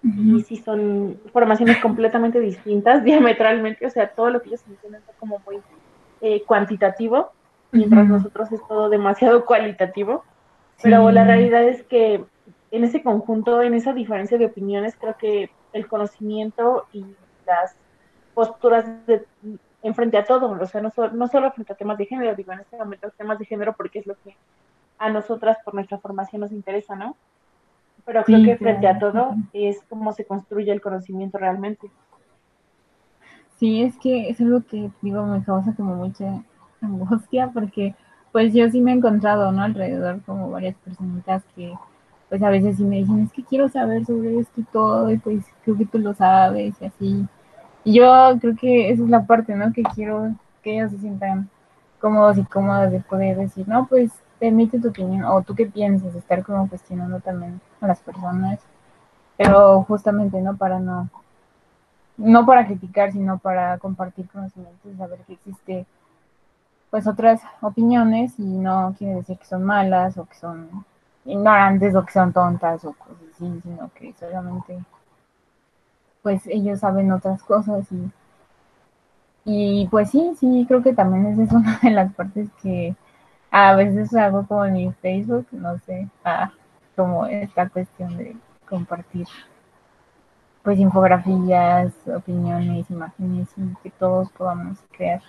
Y 0.03 0.41
sí 0.41 0.57
son 0.57 1.19
formaciones 1.33 1.79
completamente 1.79 2.39
distintas, 2.39 3.03
diametralmente, 3.03 3.87
o 3.87 3.89
sea, 3.89 4.09
todo 4.09 4.29
lo 4.29 4.41
que 4.41 4.49
ellos 4.49 4.61
entienden 4.67 5.01
es 5.09 5.15
como 5.15 5.39
muy 5.47 5.57
eh, 6.21 6.43
cuantitativo, 6.43 7.31
mientras 7.71 8.07
nosotros 8.07 8.51
es 8.51 8.61
todo 8.67 8.89
demasiado 8.89 9.45
cualitativo. 9.47 10.23
Pero 10.83 11.09
la 11.09 11.23
realidad 11.23 11.63
es 11.63 11.81
que 11.83 12.23
en 12.69 12.83
ese 12.83 13.01
conjunto, 13.01 13.63
en 13.63 13.73
esa 13.73 13.93
diferencia 13.93 14.37
de 14.37 14.45
opiniones, 14.45 14.95
creo 14.99 15.17
que 15.17 15.49
el 15.73 15.87
conocimiento 15.87 16.85
y 16.93 17.03
las 17.47 17.75
posturas 18.35 18.85
de, 19.07 19.25
en 19.81 19.95
frente 19.95 20.17
a 20.17 20.25
todo, 20.25 20.51
o 20.51 20.65
sea, 20.67 20.81
no, 20.81 20.91
no 21.13 21.27
solo 21.27 21.51
frente 21.51 21.73
a 21.73 21.75
temas 21.75 21.97
de 21.97 22.05
género, 22.05 22.35
digo, 22.35 22.51
en 22.51 22.59
este 22.59 22.77
momento 22.77 23.09
temas 23.17 23.39
de 23.39 23.45
género 23.45 23.73
porque 23.73 23.99
es 23.99 24.05
lo 24.05 24.15
que 24.23 24.35
a 24.97 25.09
nosotras 25.09 25.57
por 25.65 25.73
nuestra 25.73 25.97
formación 25.97 26.41
nos 26.41 26.51
interesa, 26.51 26.95
¿no? 26.95 27.15
Pero 28.05 28.23
creo 28.23 28.43
que 28.43 28.57
frente 28.57 28.87
a 28.87 28.99
todo 28.99 29.35
es 29.53 29.81
cómo 29.89 30.13
se 30.13 30.25
construye 30.25 30.71
el 30.71 30.81
conocimiento 30.81 31.37
realmente. 31.37 31.89
Sí, 33.57 33.81
es 33.81 33.97
que 33.97 34.29
es 34.29 34.39
algo 34.41 34.61
que, 34.61 34.91
digo, 35.01 35.25
me 35.25 35.43
causa 35.43 35.73
como 35.75 35.95
mucha 35.95 36.43
angustia 36.81 37.49
porque 37.53 37.95
pues 38.31 38.53
yo 38.53 38.69
sí 38.69 38.81
me 38.81 38.91
he 38.91 38.95
encontrado, 38.95 39.51
¿no? 39.51 39.63
Alrededor 39.63 40.21
como 40.23 40.51
varias 40.51 40.75
personitas 40.75 41.43
que 41.55 41.73
pues 42.29 42.43
a 42.43 42.49
veces 42.49 42.77
sí 42.77 42.83
me 42.83 42.97
dicen, 42.97 43.23
es 43.23 43.31
que 43.31 43.43
quiero 43.43 43.69
saber 43.69 44.05
sobre 44.05 44.39
esto 44.39 44.61
y 44.61 44.63
todo, 44.63 45.11
y 45.11 45.17
pues 45.17 45.45
creo 45.63 45.77
que 45.77 45.85
tú 45.85 45.99
lo 45.99 46.13
sabes 46.13 46.75
y 46.81 46.85
así. 46.85 47.25
Yo 47.85 48.37
creo 48.41 48.55
que 48.55 48.89
esa 48.89 49.03
es 49.03 49.09
la 49.09 49.25
parte, 49.25 49.55
¿no? 49.55 49.71
Que 49.71 49.83
quiero 49.83 50.33
que 50.63 50.75
ellos 50.75 50.91
se 50.91 50.97
sientan 50.99 51.49
cómodos 51.99 52.37
y 52.37 52.43
cómodas 52.43 52.91
de 52.91 52.99
poder 52.99 53.37
decir, 53.37 53.67
no, 53.67 53.87
pues 53.87 54.11
te 54.39 54.47
emite 54.47 54.79
tu 54.79 54.89
opinión, 54.89 55.23
o 55.25 55.41
tú 55.43 55.55
qué 55.55 55.65
piensas, 55.67 56.15
estar 56.15 56.43
como 56.43 56.67
cuestionando 56.67 57.19
también 57.19 57.61
a 57.81 57.87
las 57.87 57.99
personas, 58.01 58.59
pero 59.37 59.83
justamente, 59.83 60.41
¿no? 60.41 60.57
Para 60.57 60.79
no, 60.79 61.09
no 62.17 62.45
para 62.45 62.65
criticar, 62.65 63.11
sino 63.11 63.37
para 63.37 63.77
compartir 63.77 64.27
conocimientos 64.29 64.97
saber 64.97 65.19
que 65.21 65.33
existe 65.33 65.85
pues 66.89 67.07
otras 67.07 67.41
opiniones 67.61 68.39
y 68.39 68.43
no 68.43 68.95
quiere 68.97 69.15
decir 69.15 69.37
que 69.37 69.45
son 69.45 69.63
malas 69.63 70.17
o 70.17 70.25
que 70.25 70.35
son 70.35 70.85
ignorantes 71.25 71.95
o 71.95 72.05
que 72.05 72.13
son 72.13 72.31
tontas 72.31 72.85
o 72.85 72.93
cosas 72.93 73.17
así, 73.33 73.59
sino 73.61 73.91
que 73.93 74.13
solamente 74.13 74.79
pues 76.25 76.41
ellos 76.47 76.79
saben 76.79 77.11
otras 77.11 77.43
cosas 77.43 77.85
y, 77.91 78.11
y 79.45 79.87
pues 79.89 80.09
sí, 80.09 80.31
sí, 80.39 80.65
creo 80.67 80.81
que 80.81 80.91
también 80.91 81.27
esa 81.27 81.43
es 81.43 81.51
una 81.53 81.79
de 81.83 81.91
las 81.91 82.11
partes 82.15 82.49
que 82.63 82.95
a 83.51 83.75
veces 83.75 84.11
hago 84.15 84.43
como 84.47 84.65
en 84.65 84.73
mi 84.73 84.91
Facebook, 84.91 85.45
no 85.51 85.77
sé, 85.77 86.09
ah, 86.23 86.51
como 86.95 87.27
esta 87.27 87.69
cuestión 87.69 88.17
de 88.17 88.35
compartir 88.67 89.27
pues 90.63 90.79
infografías, 90.79 91.93
opiniones, 92.07 92.89
imágenes 92.89 93.47
y 93.55 93.75
que 93.83 93.91
todos 93.91 94.31
podamos 94.31 94.79
crear 94.97 95.21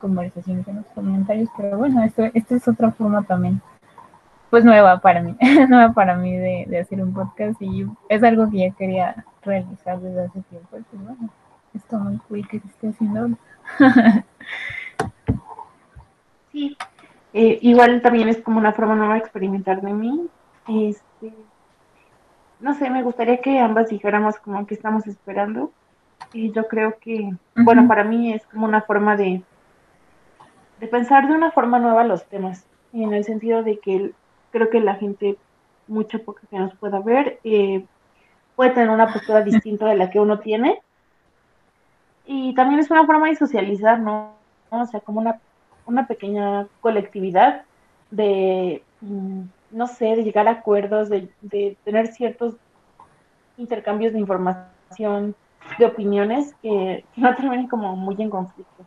conversaciones 0.00 0.68
en 0.68 0.76
los 0.76 0.86
comentarios, 0.94 1.48
pero 1.56 1.78
bueno, 1.78 2.04
esto, 2.04 2.22
esto 2.32 2.54
es 2.54 2.68
otra 2.68 2.92
forma 2.92 3.24
también 3.24 3.60
pues 4.50 4.64
nueva 4.64 5.00
para 5.00 5.20
mí, 5.22 5.36
nueva 5.68 5.92
para 5.92 6.16
mí 6.16 6.36
de, 6.36 6.78
hacer 6.78 7.02
un 7.02 7.12
podcast 7.12 7.60
y 7.60 7.86
es 8.08 8.22
algo 8.22 8.50
que 8.50 8.58
ya 8.58 8.70
quería 8.70 9.24
realizar 9.42 10.00
desde 10.00 10.22
hace 10.24 10.40
tiempo. 10.42 10.68
Pues 10.70 10.84
bueno, 10.92 11.28
está 11.74 11.98
muy 11.98 12.18
cool 12.28 12.48
que 12.48 12.60
se 12.60 12.68
esté 12.68 12.88
haciendo 12.88 13.36
Sí, 16.52 16.76
eh, 17.34 17.58
igual 17.60 18.00
también 18.00 18.28
es 18.28 18.38
como 18.38 18.58
una 18.58 18.72
forma 18.72 18.94
nueva 18.94 19.14
de 19.14 19.20
experimentar 19.20 19.82
de 19.82 19.92
mí. 19.92 20.28
Este, 20.66 21.34
no 22.60 22.74
sé, 22.74 22.90
me 22.90 23.02
gustaría 23.02 23.40
que 23.40 23.60
ambas 23.60 23.90
dijéramos 23.90 24.38
como 24.38 24.66
que 24.66 24.74
estamos 24.74 25.06
esperando. 25.06 25.70
Y 26.32 26.50
yo 26.52 26.66
creo 26.66 26.98
que, 26.98 27.30
bueno, 27.54 27.86
para 27.86 28.04
mí 28.04 28.32
es 28.32 28.44
como 28.46 28.66
una 28.66 28.82
forma 28.82 29.16
de, 29.16 29.42
de 30.80 30.86
pensar 30.88 31.28
de 31.28 31.34
una 31.34 31.50
forma 31.52 31.78
nueva 31.78 32.04
los 32.04 32.24
temas, 32.26 32.66
en 32.92 33.12
el 33.12 33.24
sentido 33.24 33.62
de 33.62 33.78
que 33.78 34.12
creo 34.50 34.70
que 34.70 34.80
la 34.80 34.94
gente, 34.94 35.36
mucha 35.86 36.18
poca 36.18 36.42
que 36.50 36.58
nos 36.58 36.74
pueda 36.76 37.00
ver, 37.00 37.40
eh, 37.44 37.84
puede 38.56 38.70
tener 38.70 38.90
una 38.90 39.12
postura 39.12 39.42
distinta 39.42 39.86
de 39.86 39.96
la 39.96 40.10
que 40.10 40.20
uno 40.20 40.40
tiene. 40.40 40.80
Y 42.26 42.54
también 42.54 42.80
es 42.80 42.90
una 42.90 43.06
forma 43.06 43.28
de 43.28 43.36
socializar, 43.36 44.00
¿no? 44.00 44.34
O 44.70 44.84
sea, 44.86 45.00
como 45.00 45.20
una, 45.20 45.40
una 45.86 46.06
pequeña 46.06 46.66
colectividad 46.80 47.62
de, 48.10 48.82
mm, 49.00 49.42
no 49.70 49.86
sé, 49.86 50.16
de 50.16 50.24
llegar 50.24 50.48
a 50.48 50.52
acuerdos, 50.52 51.08
de, 51.08 51.76
tener 51.84 52.08
ciertos 52.08 52.56
intercambios 53.56 54.12
de 54.12 54.18
información, 54.18 55.34
de 55.78 55.86
opiniones 55.86 56.54
que, 56.62 57.04
no 57.16 57.34
terminen 57.34 57.68
como 57.68 57.96
muy 57.96 58.16
en 58.18 58.30
conflicto. 58.30 58.84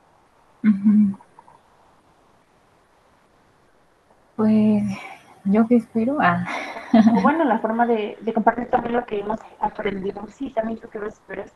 Pues 4.36 4.84
yo 5.46 5.68
qué 5.68 5.76
espero. 5.76 6.18
Ah. 6.20 6.46
bueno, 7.22 7.44
la 7.44 7.60
forma 7.60 7.86
de, 7.86 8.18
compartir 8.34 8.70
también 8.70 8.96
lo 8.96 9.06
que 9.06 9.20
hemos 9.20 9.40
aprendido. 9.60 10.26
Sí, 10.30 10.50
también 10.50 10.80
tú 10.80 10.90
qué 10.90 11.00
esperas. 11.06 11.52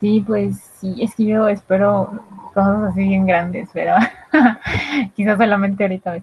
Sí, 0.00 0.22
pues 0.26 0.60
sí, 0.78 0.94
es 1.02 1.14
que 1.16 1.24
yo 1.24 1.48
espero 1.48 2.22
cosas 2.54 2.90
así 2.90 3.00
bien 3.00 3.26
grandes, 3.26 3.68
pero 3.72 3.96
quizás 5.16 5.38
solamente 5.38 5.82
ahorita 5.82 6.16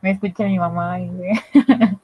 me 0.00 0.12
escucha 0.12 0.44
mi 0.44 0.58
mamá 0.58 1.00
y 1.00 1.10
me... 1.10 1.32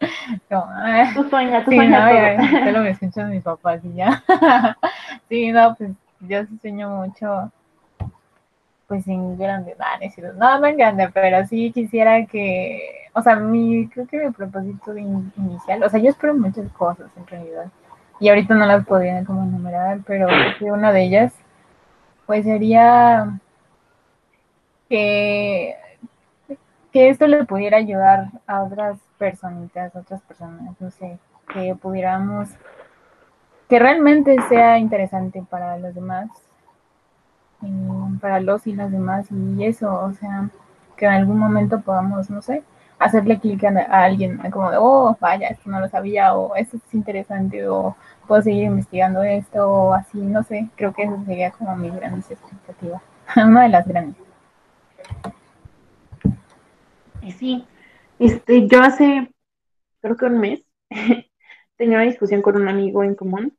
Ah". 0.51 1.11
tú 1.15 1.29
sueñas, 1.29 1.65
tú 1.65 1.71
sí, 1.71 1.77
sueñas 1.77 2.39
no, 2.39 2.59
solo 2.65 2.81
me 2.81 2.91
escuchan 2.91 3.31
mis 3.31 3.43
papás 3.43 3.81
y 3.85 3.95
ya. 3.95 4.23
sí, 5.29 5.51
no, 5.51 5.75
pues 5.75 5.91
yo 6.21 6.45
sí 6.45 6.59
sueño 6.61 6.91
mucho 6.91 7.51
pues 8.87 9.07
en 9.09 9.38
grande, 9.38 9.76
no, 10.37 10.59
no 10.59 10.67
en 10.67 10.76
grande, 10.76 11.09
pero 11.12 11.47
sí 11.47 11.73
quisiera 11.73 12.26
que, 12.26 13.09
o 13.14 13.23
sea, 13.23 13.37
mi, 13.37 13.88
creo 13.88 14.07
que 14.07 14.19
mi 14.19 14.31
propósito 14.33 14.97
inicial, 14.97 15.83
o 15.83 15.88
sea, 15.88 16.00
yo 16.00 16.11
espero 16.11 16.35
muchas 16.35 16.71
cosas 16.73 17.11
en 17.17 17.26
realidad, 17.26 17.67
y 18.21 18.29
ahorita 18.29 18.55
no 18.55 18.67
las 18.67 18.85
podría 18.87 19.25
como 19.25 19.43
enumerar, 19.43 20.00
pero 20.07 20.29
una 20.61 20.93
de 20.93 21.03
ellas, 21.03 21.35
pues 22.26 22.45
sería 22.45 23.41
que, 24.88 25.76
que 26.93 27.09
esto 27.09 27.26
le 27.26 27.45
pudiera 27.45 27.79
ayudar 27.79 28.29
a 28.47 28.62
otras 28.62 28.99
personitas, 29.19 29.97
otras 29.97 30.21
personas, 30.23 30.75
no 30.79 30.91
sé, 30.91 31.19
que 31.53 31.75
pudiéramos, 31.75 32.50
que 33.69 33.79
realmente 33.79 34.37
sea 34.49 34.79
interesante 34.79 35.43
para 35.49 35.79
los 35.79 35.95
demás 35.95 36.29
para 38.21 38.40
los 38.40 38.66
y 38.66 38.75
las 38.75 38.90
demás 38.90 39.26
y 39.30 39.64
eso, 39.64 39.92
o 39.92 40.12
sea, 40.14 40.49
que 40.97 41.06
en 41.06 41.12
algún 41.12 41.38
momento 41.38 41.80
podamos, 41.80 42.30
no 42.30 42.42
sé, 42.42 42.64
hacerle 42.99 43.38
clic 43.40 43.64
a, 43.64 44.04
alguien 44.04 44.38
como 44.50 44.71
de, 44.71 44.76
oh, 44.80 45.16
vaya, 45.21 45.49
esto 45.49 45.71
no 45.71 45.80
lo 45.80 45.88
sabía, 45.88 46.35
o 46.35 46.54
esto 46.56 46.76
es 46.76 46.94
interesante, 46.94 47.66
o 47.68 47.97
puedo 48.26 48.42
seguir 48.42 48.64
investigando 48.64 49.23
esto, 49.23 49.68
o 49.71 49.94
así, 49.94 50.18
no 50.18 50.42
sé, 50.42 50.68
creo 50.76 50.92
que 50.94 51.04
eso 51.04 51.23
sería 51.26 51.50
como 51.50 51.76
mi 51.76 51.90
gran 51.90 52.18
expectativa, 52.18 53.02
una 53.37 53.62
de 53.64 53.68
las 53.68 53.87
grandes. 53.87 54.16
Sí, 57.38 57.66
este, 58.18 58.68
yo 58.68 58.83
hace, 58.83 59.30
creo 60.00 60.16
que 60.16 60.26
un 60.26 60.38
mes, 60.38 60.62
tenía 61.76 61.99
una 61.99 62.06
discusión 62.06 62.42
con 62.42 62.56
un 62.56 62.68
amigo 62.68 63.02
en 63.02 63.14
común 63.14 63.56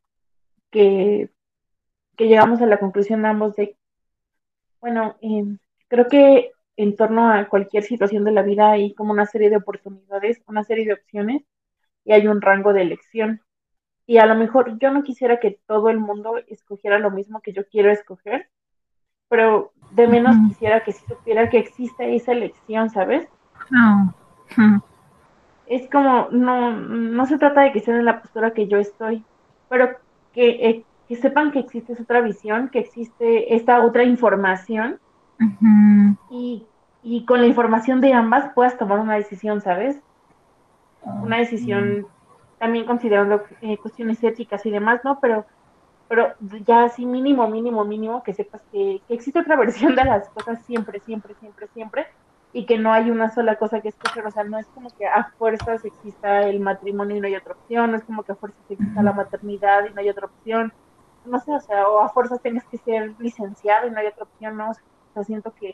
que, 0.71 1.29
que 2.15 2.27
llegamos 2.27 2.61
a 2.61 2.65
la 2.65 2.77
conclusión 2.77 3.25
ambos 3.25 3.55
de 3.55 3.75
bueno, 4.85 5.15
em, 5.19 5.57
creo 5.87 6.07
que 6.07 6.51
en 6.77 6.95
torno 6.95 7.31
a 7.31 7.49
cualquier 7.49 7.83
situación 7.83 8.23
de 8.23 8.31
la 8.31 8.43
vida 8.43 8.69
hay 8.69 8.93
como 8.93 9.13
una 9.13 9.25
serie 9.25 9.49
de 9.49 9.57
oportunidades, 9.57 10.43
una 10.45 10.63
serie 10.63 10.85
de 10.85 10.93
opciones 10.93 11.41
y 12.03 12.11
hay 12.11 12.27
un 12.27 12.39
rango 12.39 12.71
de 12.71 12.83
elección. 12.83 13.41
Y 14.05 14.19
a 14.19 14.27
lo 14.27 14.35
mejor 14.35 14.77
yo 14.77 14.91
no 14.91 15.01
quisiera 15.01 15.39
que 15.39 15.59
todo 15.65 15.89
el 15.89 15.97
mundo 15.97 16.35
escogiera 16.49 16.99
lo 16.99 17.09
mismo 17.09 17.41
que 17.41 17.51
yo 17.51 17.67
quiero 17.67 17.89
escoger, 17.89 18.47
pero 19.27 19.71
de 19.89 20.07
menos 20.07 20.35
quisiera 20.49 20.83
que 20.83 20.91
si 20.91 21.03
supiera 21.07 21.49
que 21.49 21.57
existe 21.57 22.15
esa 22.15 22.33
elección, 22.33 22.91
¿sabes? 22.91 23.27
No. 23.71 24.13
Es 25.65 25.89
como, 25.89 26.27
no, 26.29 26.79
no 26.79 27.25
se 27.25 27.39
trata 27.39 27.61
de 27.61 27.71
que 27.71 27.79
estén 27.79 27.95
en 27.95 28.05
la 28.05 28.21
postura 28.21 28.53
que 28.53 28.67
yo 28.67 28.77
estoy, 28.77 29.25
pero 29.67 29.97
que 30.31 30.49
eh, 30.69 30.85
que 31.07 31.15
sepan 31.15 31.51
que 31.51 31.59
existe 31.59 31.93
esa 31.93 32.03
otra 32.03 32.21
visión, 32.21 32.69
que 32.69 32.79
existe 32.79 33.55
esta 33.55 33.83
otra 33.83 34.03
información 34.03 34.99
y, 36.29 36.65
con 37.27 37.41
la 37.41 37.47
información 37.47 38.01
de 38.01 38.13
ambas 38.13 38.51
puedas 38.53 38.77
tomar 38.77 38.99
una 38.99 39.15
decisión, 39.15 39.61
¿sabes? 39.61 39.99
Una 41.03 41.37
decisión 41.37 42.07
también 42.57 42.85
considerando 42.85 43.43
eh, 43.61 43.77
cuestiones 43.77 44.23
éticas 44.23 44.65
y 44.65 44.71
demás, 44.71 45.01
¿no? 45.03 45.19
Pero, 45.19 45.45
pero 46.07 46.33
ya 46.65 46.85
así 46.85 47.05
mínimo, 47.05 47.47
mínimo, 47.47 47.85
mínimo, 47.85 48.23
que 48.23 48.33
sepas 48.33 48.61
que, 48.71 49.01
que 49.07 49.13
existe 49.13 49.39
otra 49.39 49.55
versión 49.57 49.95
de 49.95 50.05
las 50.05 50.29
cosas 50.29 50.63
siempre, 50.65 50.99
siempre, 51.01 51.35
siempre, 51.35 51.67
siempre, 51.73 52.07
y 52.53 52.65
que 52.65 52.79
no 52.79 52.93
hay 52.93 53.11
una 53.11 53.31
sola 53.31 53.57
cosa 53.57 53.81
que 53.81 53.89
escoger, 53.89 54.25
o 54.25 54.31
sea, 54.31 54.43
no 54.45 54.57
es 54.57 54.65
como 54.67 54.89
que 54.97 55.05
a 55.05 55.25
fuerzas 55.37 55.83
exista 55.83 56.43
el 56.43 56.59
matrimonio 56.61 57.17
y 57.17 57.19
no 57.19 57.27
hay 57.27 57.35
otra 57.35 57.53
opción, 57.53 57.91
no 57.91 57.97
es 57.97 58.03
como 58.05 58.23
que 58.23 58.31
a 58.31 58.35
fuerzas 58.35 58.61
exista 58.69 59.03
la 59.03 59.11
maternidad 59.11 59.85
y 59.85 59.93
no 59.93 59.99
hay 59.99 60.09
otra 60.09 60.27
opción, 60.27 60.73
no 61.27 61.39
sé, 61.39 61.53
o 61.53 61.59
sea, 61.59 61.87
o 61.87 61.99
a 61.99 62.09
fuerzas 62.09 62.41
tengas 62.41 62.65
que 62.65 62.77
ser 62.77 63.13
licenciado 63.19 63.87
y 63.87 63.91
no 63.91 63.99
hay 63.99 64.07
otra 64.07 64.23
opción, 64.23 64.57
no, 64.57 64.71
o 64.71 64.73
sea, 65.13 65.23
siento 65.23 65.53
que 65.53 65.69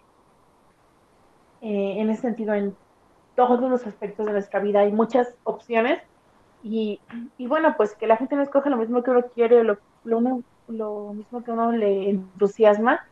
eh, 1.61 1.95
en 1.99 2.09
ese 2.09 2.21
sentido, 2.21 2.53
en 2.53 2.75
todos 3.35 3.69
los 3.69 3.85
aspectos 3.85 4.25
de 4.25 4.33
nuestra 4.33 4.59
vida 4.59 4.81
hay 4.81 4.91
muchas 4.91 5.35
opciones 5.43 6.01
y, 6.63 6.99
y 7.37 7.47
bueno, 7.47 7.75
pues 7.77 7.95
que 7.95 8.07
la 8.07 8.17
gente 8.17 8.35
no 8.35 8.43
escoge 8.43 8.69
lo 8.69 8.77
mismo 8.77 9.03
que 9.03 9.11
uno 9.11 9.23
quiere, 9.33 9.63
lo, 9.63 9.77
lo, 10.03 10.41
lo 10.67 11.13
mismo 11.13 11.43
que 11.43 11.51
uno 11.51 11.71
le 11.71 12.09
entusiasma, 12.09 13.05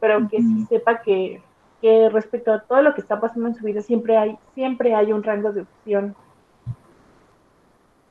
pero 0.00 0.28
que 0.28 0.38
sí 0.38 0.66
sepa 0.66 1.02
que 1.02 1.42
que 1.80 2.08
respecto 2.08 2.52
a 2.52 2.60
todo 2.60 2.82
lo 2.82 2.94
que 2.94 3.00
está 3.00 3.20
pasando 3.20 3.48
en 3.48 3.54
su 3.54 3.64
vida 3.64 3.82
siempre 3.82 4.16
hay 4.16 4.38
siempre 4.54 4.94
hay 4.94 5.12
un 5.12 5.22
rango 5.22 5.52
de 5.52 5.62
opción. 5.62 6.14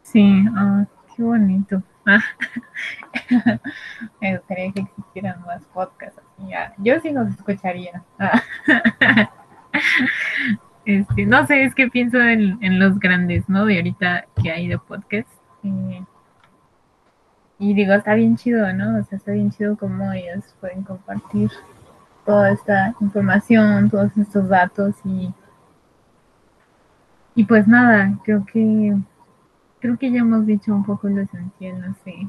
Sí, 0.03 0.45
ah, 0.55 0.85
qué 1.15 1.23
bonito. 1.23 1.81
Me 4.21 4.37
gustaría 4.37 4.71
que 4.71 4.81
existieran 4.81 5.41
más 5.45 5.63
podcasts. 5.73 6.21
Yo 6.77 6.99
sí 6.99 7.11
los 7.11 7.29
escucharía. 7.29 8.03
Este, 10.85 11.25
no 11.25 11.47
sé, 11.47 11.63
es 11.63 11.73
que 11.73 11.87
pienso 11.87 12.19
en, 12.19 12.63
en, 12.63 12.77
los 12.77 12.99
grandes, 12.99 13.49
¿no? 13.49 13.65
De 13.65 13.77
ahorita 13.77 14.27
que 14.39 14.51
hay 14.51 14.67
de 14.67 14.77
podcast. 14.77 15.27
Eh, 15.63 16.05
y 17.57 17.73
digo, 17.73 17.93
está 17.93 18.13
bien 18.13 18.37
chido, 18.37 18.71
¿no? 18.71 18.99
O 18.99 19.03
sea, 19.03 19.17
está 19.17 19.31
bien 19.31 19.49
chido 19.49 19.75
cómo 19.77 20.13
ellos 20.13 20.43
pueden 20.61 20.83
compartir 20.83 21.49
toda 22.23 22.51
esta 22.51 22.93
información, 23.01 23.89
todos 23.89 24.15
estos 24.15 24.47
datos 24.47 24.93
y, 25.03 25.33
y 27.33 27.45
pues 27.45 27.67
nada, 27.67 28.19
creo 28.23 28.45
que 28.45 28.95
creo 29.85 29.99
que 29.99 30.11
ya 30.11 30.19
hemos 30.21 30.47
dicho 30.47 30.73
un 30.73 30.83
poco 30.83 31.07
lo 31.07 31.21
esencial, 31.21 31.79
no 31.79 31.95
sé. 32.03 32.27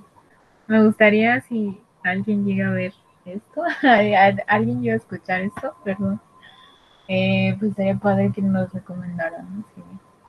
Me 0.67 0.85
gustaría 0.85 1.41
si 1.41 1.81
alguien 2.03 2.45
llega 2.45 2.69
a 2.69 2.73
ver 2.73 2.93
esto, 3.25 3.63
alguien 4.47 4.83
llega 4.83 4.95
a 4.95 4.99
escuchar 4.99 5.41
esto, 5.41 5.75
perdón. 5.83 6.21
Eh, 7.09 7.57
pues 7.59 7.75
sería 7.75 7.97
padre 7.97 8.31
que 8.35 8.43
nos 8.43 8.71
recomendaran 8.73 9.65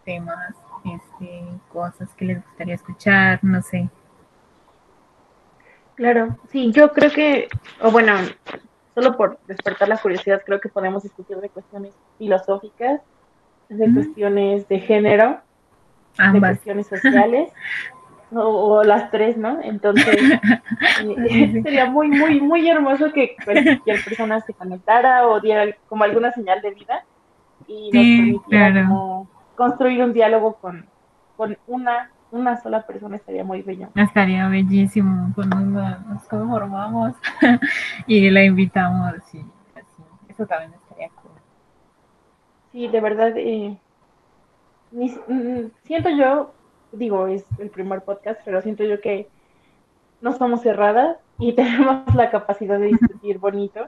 temas, 0.05 0.55
este, 0.85 1.43
cosas 1.67 2.07
que 2.15 2.25
les 2.25 2.45
gustaría 2.45 2.75
escuchar, 2.75 3.43
no 3.43 3.61
sé. 3.61 3.89
Claro, 5.95 6.37
sí, 6.49 6.71
yo 6.71 6.93
creo 6.93 7.11
que, 7.11 7.49
o 7.81 7.91
bueno, 7.91 8.13
solo 8.95 9.17
por 9.17 9.37
despertar 9.47 9.89
la 9.89 9.97
curiosidad, 9.97 10.43
creo 10.45 10.61
que 10.61 10.69
podemos 10.69 11.03
discutir 11.03 11.35
de 11.37 11.49
cuestiones 11.49 11.93
filosóficas, 12.17 13.01
de 13.67 13.93
cuestiones 13.93 14.67
de 14.69 14.79
género, 14.79 15.41
de 16.17 16.39
cuestiones 16.39 16.87
sociales, 16.87 17.51
o, 18.33 18.83
las 18.83 19.09
tres, 19.09 19.37
¿no? 19.37 19.61
Entonces, 19.61 20.15
eh, 21.29 21.61
sería 21.63 21.85
muy, 21.85 22.09
muy, 22.09 22.41
muy 22.41 22.67
hermoso 22.69 23.11
que 23.13 23.35
cualquier 23.43 24.03
persona 24.03 24.41
se 24.41 24.53
conectara 24.53 25.27
o 25.27 25.39
diera 25.39 25.65
como 25.87 26.03
alguna 26.03 26.31
señal 26.31 26.61
de 26.61 26.71
vida 26.71 27.05
y 27.67 27.91
nos 27.91 28.43
permitiera 28.43 28.89
construir 29.55 30.03
un 30.03 30.13
diálogo 30.13 30.55
con, 30.55 30.85
con 31.35 31.57
una 31.67 32.11
una 32.31 32.57
sola 32.61 32.85
persona 32.85 33.15
estaría 33.15 33.43
muy 33.43 33.61
bello. 33.61 33.89
Estaría 33.95 34.47
bellísimo 34.47 35.31
cuando 35.33 35.57
nos 35.59 36.23
conformamos 36.27 37.13
y 38.07 38.29
la 38.29 38.43
invitamos 38.43 39.13
y 39.13 39.17
así. 39.17 39.45
Eso 40.27 40.45
también 40.45 40.73
estaría 40.73 41.09
cool. 41.21 41.31
Sí, 42.71 42.87
de 42.87 42.99
verdad, 42.99 43.31
eh, 43.37 43.77
mm, 44.91 45.67
siento 45.83 46.09
yo, 46.09 46.53
digo, 46.91 47.27
es 47.27 47.45
el 47.59 47.69
primer 47.69 48.01
podcast, 48.01 48.39
pero 48.45 48.61
siento 48.61 48.83
yo 48.83 49.01
que 49.01 49.27
no 50.21 50.33
somos 50.33 50.61
cerradas 50.61 51.17
y 51.39 51.53
tenemos 51.55 52.13
la 52.15 52.29
capacidad 52.29 52.79
de 52.79 52.87
discutir 52.87 53.37
bonito. 53.39 53.87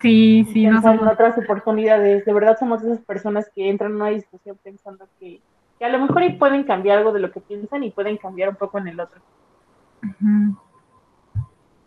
Sí, 0.00 0.46
sí, 0.52 0.66
no 0.66 0.82
somos... 0.82 1.06
otras 1.12 1.38
oportunidades. 1.38 2.24
De 2.24 2.32
verdad 2.32 2.58
somos 2.58 2.82
esas 2.82 3.00
personas 3.00 3.48
que 3.54 3.68
entran 3.68 3.92
en 3.92 3.96
una 3.96 4.08
discusión 4.08 4.58
pensando 4.62 5.06
que 5.20 5.40
que 5.82 5.86
a 5.86 5.88
lo 5.88 5.98
mejor 5.98 6.22
y 6.22 6.34
pueden 6.34 6.62
cambiar 6.62 6.98
algo 6.98 7.12
de 7.12 7.18
lo 7.18 7.32
que 7.32 7.40
piensan 7.40 7.82
y 7.82 7.90
pueden 7.90 8.16
cambiar 8.16 8.50
un 8.50 8.54
poco 8.54 8.78
en 8.78 8.86
el 8.86 9.00
otro. 9.00 9.20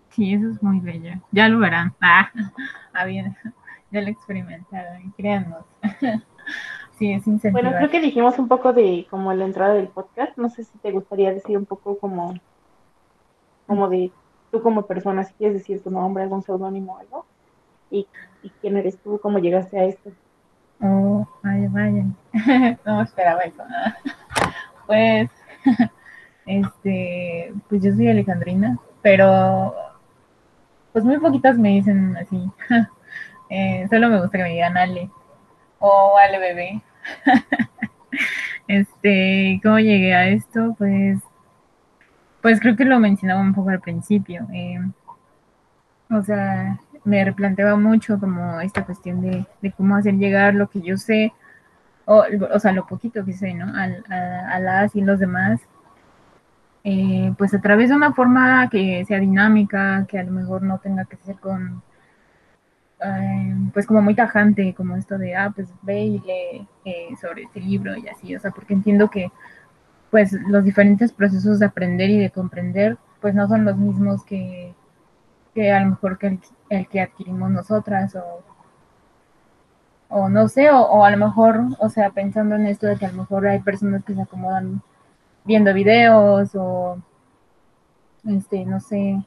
Sí, 0.09 0.33
eso 0.33 0.49
es 0.49 0.61
muy 0.61 0.81
bello. 0.81 1.13
Ya 1.31 1.47
lo 1.47 1.59
verán. 1.59 1.93
Ah, 2.01 2.29
ah 2.93 3.05
bien. 3.05 3.37
Ya 3.91 4.01
lo 4.01 4.09
experimentaron, 4.09 5.13
créanos. 5.15 5.63
sí, 6.97 7.13
es 7.13 7.27
incentivar. 7.27 7.63
Bueno, 7.63 7.77
creo 7.77 7.89
que 7.89 8.01
dijimos 8.01 8.37
un 8.39 8.47
poco 8.47 8.73
de 8.73 9.07
como 9.09 9.33
la 9.33 9.45
entrada 9.45 9.73
del 9.73 9.87
podcast. 9.87 10.37
No 10.37 10.49
sé 10.49 10.63
si 10.63 10.77
te 10.79 10.91
gustaría 10.91 11.33
decir 11.33 11.57
un 11.57 11.65
poco 11.65 11.97
como, 11.97 12.33
como 13.67 13.89
de 13.89 14.11
tú 14.51 14.61
como 14.61 14.83
persona, 14.83 15.23
si 15.23 15.33
quieres 15.33 15.57
decir 15.57 15.83
tu 15.83 15.91
nombre, 15.91 16.23
algún 16.23 16.43
seudónimo 16.43 16.93
o 16.93 16.97
algo. 16.99 17.25
Y, 17.91 18.07
y 18.43 18.49
quién 18.61 18.77
eres 18.77 18.97
tú, 18.97 19.19
cómo 19.21 19.39
llegaste 19.39 19.79
a 19.79 19.85
esto. 19.85 20.11
Oh, 20.81 21.27
vaya, 21.43 21.69
vaya. 21.71 22.05
no 22.85 23.01
esperaba 23.01 23.41
eso. 23.41 23.63
pues, 24.87 25.29
este, 26.45 27.53
pues 27.69 27.83
yo 27.83 27.93
soy 27.93 28.09
Alejandrina, 28.09 28.77
pero 29.01 29.73
pues 30.91 31.03
muy 31.03 31.17
poquitas 31.19 31.57
me 31.57 31.69
dicen 31.69 32.15
así. 32.17 32.49
eh, 33.49 33.87
solo 33.89 34.09
me 34.09 34.21
gusta 34.21 34.37
que 34.37 34.43
me 34.43 34.51
digan 34.51 34.77
Ale 34.77 35.09
o 35.79 36.17
Ale 36.17 36.39
bebé. 36.39 36.81
este, 38.67 39.59
¿cómo 39.63 39.79
llegué 39.79 40.13
a 40.13 40.27
esto? 40.29 40.75
Pues, 40.77 41.19
pues 42.41 42.59
creo 42.59 42.75
que 42.75 42.85
lo 42.85 42.99
mencionaba 42.99 43.41
un 43.41 43.53
poco 43.53 43.69
al 43.69 43.81
principio. 43.81 44.47
Eh, 44.53 44.79
o 46.11 46.23
sea, 46.23 46.79
me 47.03 47.23
replanteaba 47.23 47.75
mucho 47.77 48.19
como 48.19 48.59
esta 48.61 48.85
cuestión 48.85 49.21
de, 49.21 49.45
cómo 49.77 49.95
hacer 49.95 50.15
llegar 50.15 50.55
lo 50.55 50.69
que 50.69 50.81
yo 50.81 50.97
sé, 50.97 51.33
o, 52.05 52.23
o 52.53 52.59
sea, 52.59 52.71
lo 52.71 52.85
poquito 52.85 53.25
que 53.25 53.33
sé, 53.33 53.53
¿no? 53.53 53.65
A, 53.75 54.55
a, 54.55 54.59
las 54.59 54.95
y 54.95 55.01
los 55.01 55.19
demás, 55.19 55.61
eh, 56.83 57.33
pues 57.37 57.53
a 57.53 57.61
través 57.61 57.89
de 57.89 57.95
una 57.95 58.13
forma 58.13 58.69
que 58.69 59.05
sea 59.05 59.19
dinámica, 59.19 60.05
que 60.07 60.19
a 60.19 60.23
lo 60.23 60.31
mejor 60.31 60.61
no 60.63 60.79
tenga 60.79 61.05
que 61.05 61.17
ser 61.17 61.37
con, 61.37 61.81
eh, 63.01 63.55
pues 63.73 63.85
como 63.85 64.01
muy 64.01 64.15
tajante, 64.15 64.73
como 64.75 64.95
esto 64.95 65.17
de, 65.17 65.35
ah, 65.35 65.51
pues 65.55 65.69
ve 65.81 66.05
y 66.05 66.19
lee 66.19 66.67
eh, 66.85 67.15
sobre 67.19 67.43
este 67.43 67.59
libro 67.59 67.95
y 67.97 68.07
así, 68.07 68.35
o 68.35 68.39
sea, 68.39 68.51
porque 68.51 68.73
entiendo 68.73 69.09
que 69.09 69.31
pues 70.11 70.33
los 70.47 70.63
diferentes 70.63 71.11
procesos 71.11 71.59
de 71.59 71.65
aprender 71.65 72.09
y 72.09 72.19
de 72.19 72.31
comprender, 72.31 72.97
pues 73.21 73.35
no 73.35 73.47
son 73.47 73.65
los 73.65 73.77
mismos 73.77 74.23
que 74.23 74.73
que 75.55 75.71
a 75.71 75.79
lo 75.79 75.91
mejor 75.91 76.19
que 76.19 76.37
el, 76.69 76.87
que 76.89 77.01
adquirimos 77.01 77.49
nosotras 77.49 78.15
o, 78.15 78.43
o 80.09 80.29
no 80.29 80.47
sé, 80.49 80.69
o, 80.69 81.03
a 81.03 81.09
lo 81.09 81.17
mejor, 81.17 81.61
o 81.79 81.89
sea, 81.89 82.11
pensando 82.11 82.55
en 82.55 82.67
esto 82.67 82.87
de 82.87 82.97
que 82.97 83.05
a 83.05 83.11
lo 83.11 83.19
mejor 83.19 83.47
hay 83.47 83.59
personas 83.61 84.03
que 84.03 84.13
se 84.13 84.21
acomodan 84.21 84.81
viendo 85.45 85.73
videos 85.73 86.51
o, 86.55 87.01
este, 88.25 88.65
no 88.65 88.81
sé, 88.81 89.25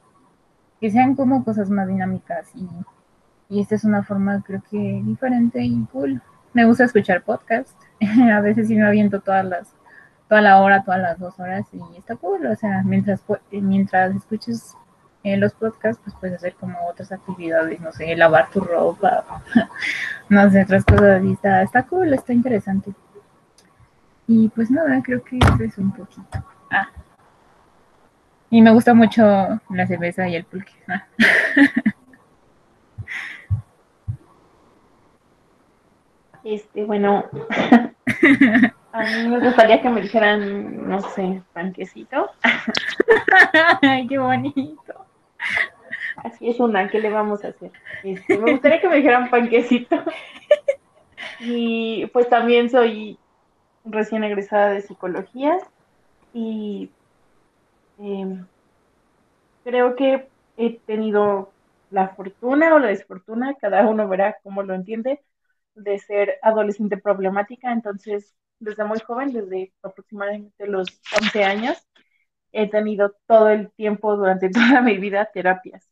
que 0.79 0.91
sean 0.91 1.15
como 1.15 1.43
cosas 1.43 1.69
más 1.69 1.87
dinámicas 1.87 2.51
y, 2.55 2.67
y 3.49 3.61
esta 3.61 3.75
es 3.75 3.83
una 3.83 4.03
forma 4.03 4.41
creo 4.45 4.61
que 4.69 5.01
diferente 5.03 5.61
y 5.61 5.83
cool. 5.91 6.21
Me 6.53 6.65
gusta 6.65 6.85
escuchar 6.85 7.23
podcast, 7.23 7.75
a 8.33 8.41
veces 8.41 8.67
sí 8.67 8.75
me 8.75 8.85
aviento 8.85 9.19
todas 9.19 9.45
las, 9.45 9.75
toda 10.27 10.41
la 10.41 10.61
hora, 10.61 10.83
todas 10.83 11.01
las 11.01 11.19
dos 11.19 11.39
horas 11.39 11.65
y 11.73 11.97
está 11.97 12.15
cool, 12.15 12.45
o 12.45 12.55
sea, 12.55 12.83
mientras, 12.83 13.23
mientras 13.51 14.15
escuches 14.15 14.75
en 15.23 15.39
los 15.39 15.53
podcasts, 15.53 16.01
pues 16.03 16.15
puedes 16.19 16.37
hacer 16.37 16.55
como 16.55 16.77
otras 16.87 17.11
actividades, 17.11 17.81
no 17.81 17.91
sé, 17.91 18.15
lavar 18.15 18.49
tu 18.51 18.61
ropa, 18.61 19.43
no 20.29 20.49
sé, 20.49 20.63
otras 20.63 20.85
cosas. 20.85 21.23
Y 21.23 21.33
está, 21.33 21.61
está 21.61 21.83
cool, 21.83 22.13
está 22.13 22.33
interesante. 22.33 22.93
Y 24.27 24.49
pues 24.49 24.71
nada, 24.71 25.01
creo 25.03 25.23
que 25.23 25.37
eso 25.37 25.63
es 25.63 25.77
un 25.77 25.91
poquito. 25.91 26.43
Ah. 26.71 26.87
Y 28.49 28.61
me 28.61 28.71
gusta 28.71 28.93
mucho 28.93 29.23
la 29.69 29.87
cerveza 29.87 30.27
y 30.27 30.35
el 30.35 30.45
pulque. 30.45 30.73
Ah. 30.87 31.05
Este, 36.49 36.83
bueno, 36.83 37.25
a 38.91 39.03
mí 39.03 39.27
me 39.27 39.39
gustaría 39.39 39.83
que 39.83 39.89
me 39.89 40.01
dijeran, 40.01 40.89
no 40.89 40.99
sé, 40.99 41.43
panquecito. 41.53 42.31
Ay, 43.83 44.07
qué 44.07 44.17
bonito. 44.17 45.05
Así 46.15 46.49
es 46.49 46.59
una, 46.59 46.89
¿qué 46.89 46.99
le 46.99 47.11
vamos 47.11 47.45
a 47.45 47.49
hacer? 47.49 47.71
Este, 48.03 48.39
me 48.39 48.53
gustaría 48.53 48.81
que 48.81 48.89
me 48.89 48.95
dijeran 48.95 49.29
panquecito. 49.29 49.95
Y 51.39 52.07
pues 52.07 52.27
también 52.29 52.71
soy 52.71 53.19
recién 53.85 54.23
egresada 54.23 54.69
de 54.69 54.81
psicología 54.81 55.55
y 56.33 56.89
em, 57.99 58.47
creo 59.63 59.95
que 59.95 60.27
he 60.57 60.79
tenido 60.79 61.51
la 61.91 62.09
fortuna 62.09 62.73
o 62.73 62.79
la 62.79 62.87
desfortuna, 62.87 63.53
cada 63.61 63.87
uno 63.87 64.07
verá 64.07 64.37
cómo 64.41 64.63
lo 64.63 64.73
entiende, 64.73 65.21
de 65.83 65.99
ser 65.99 66.39
adolescente 66.41 66.97
problemática. 66.97 67.71
Entonces, 67.71 68.35
desde 68.59 68.83
muy 68.83 68.99
joven, 68.99 69.33
desde 69.33 69.73
aproximadamente 69.81 70.67
los 70.67 71.01
11 71.21 71.43
años, 71.43 71.77
he 72.51 72.69
tenido 72.69 73.15
todo 73.27 73.49
el 73.49 73.71
tiempo 73.71 74.15
durante 74.15 74.49
toda 74.49 74.81
mi 74.81 74.97
vida 74.97 75.29
terapias. 75.33 75.89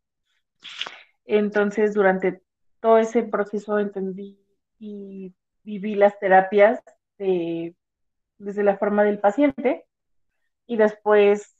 Entonces, 1.25 1.93
durante 1.93 2.41
todo 2.79 2.97
ese 2.97 3.23
proceso 3.23 3.79
entendí 3.79 4.39
y 4.79 5.33
viví 5.63 5.95
las 5.95 6.17
terapias 6.19 6.81
desde 7.17 8.63
la 8.63 8.77
forma 8.77 9.03
del 9.03 9.19
paciente 9.19 9.85
y 10.67 10.77
después 10.77 11.57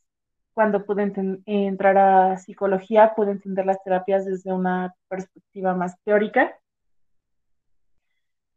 cuando 0.53 0.85
pude 0.85 1.11
entrar 1.45 1.97
a 1.97 2.37
psicología 2.37 3.13
pude 3.15 3.31
entender 3.31 3.65
las 3.65 3.83
terapias 3.83 4.25
desde 4.25 4.53
una 4.53 4.95
perspectiva 5.07 5.75
más 5.75 5.95
teórica. 6.03 6.57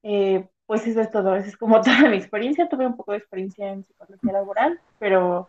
Eh, 0.02 0.46
pues 0.66 0.86
eso 0.86 1.00
es 1.00 1.10
todo, 1.10 1.34
esa 1.34 1.48
es 1.48 1.56
como 1.56 1.80
toda 1.82 2.08
mi 2.08 2.16
experiencia. 2.16 2.68
Tuve 2.68 2.86
un 2.86 2.96
poco 2.96 3.12
de 3.12 3.18
experiencia 3.18 3.70
en 3.70 3.84
psicología 3.84 4.32
laboral, 4.32 4.80
pero 4.98 5.48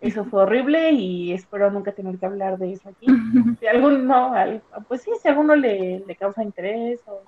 eso 0.00 0.24
fue 0.24 0.42
horrible 0.42 0.92
y 0.92 1.32
espero 1.32 1.70
nunca 1.70 1.92
tener 1.92 2.18
que 2.18 2.26
hablar 2.26 2.58
de 2.58 2.72
eso 2.72 2.88
aquí. 2.88 3.06
Si 3.58 3.66
alguno, 3.66 4.32
pues 4.86 5.02
sí, 5.02 5.10
si 5.20 5.28
a 5.28 5.32
alguno 5.32 5.56
le, 5.56 6.00
le 6.06 6.16
causa 6.16 6.44
interés 6.44 7.00
o, 7.06 7.22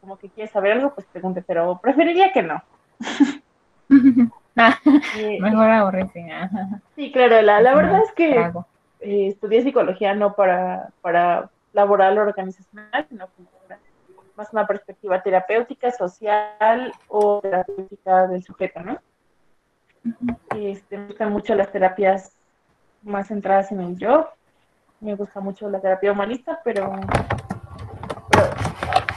como 0.00 0.16
que 0.16 0.28
quiere 0.28 0.50
saber 0.50 0.72
algo, 0.72 0.94
pues 0.94 1.06
pregunte, 1.06 1.42
pero 1.42 1.78
preferiría 1.82 2.32
que 2.32 2.42
no. 2.42 2.62
Mejor 5.40 5.70
aborrece. 5.70 6.26
Sí, 6.96 7.12
claro, 7.12 7.42
la, 7.42 7.60
la 7.60 7.74
verdad 7.74 8.02
es 8.04 8.12
que 8.12 8.50
eh, 9.00 9.28
estudié 9.28 9.62
psicología 9.62 10.14
no 10.14 10.34
para, 10.34 10.90
para 11.00 11.50
laboral 11.72 12.18
o 12.18 12.22
organizacional, 12.22 13.06
sino 13.08 13.26
como 13.28 13.48
más 14.38 14.52
una 14.52 14.66
perspectiva 14.68 15.20
terapéutica, 15.20 15.90
social 15.90 16.92
o 17.08 17.40
terapéutica 17.40 18.28
del 18.28 18.42
sujeto, 18.44 18.80
¿no? 18.80 18.98
Este, 20.56 20.96
me 20.96 21.06
gustan 21.08 21.32
mucho 21.32 21.56
las 21.56 21.72
terapias 21.72 22.32
más 23.02 23.26
centradas 23.26 23.72
en 23.72 23.80
el 23.80 23.98
yo. 23.98 24.28
Me 25.00 25.16
gusta 25.16 25.40
mucho 25.40 25.68
la 25.68 25.80
terapia 25.80 26.12
humanista, 26.12 26.60
pero, 26.62 26.92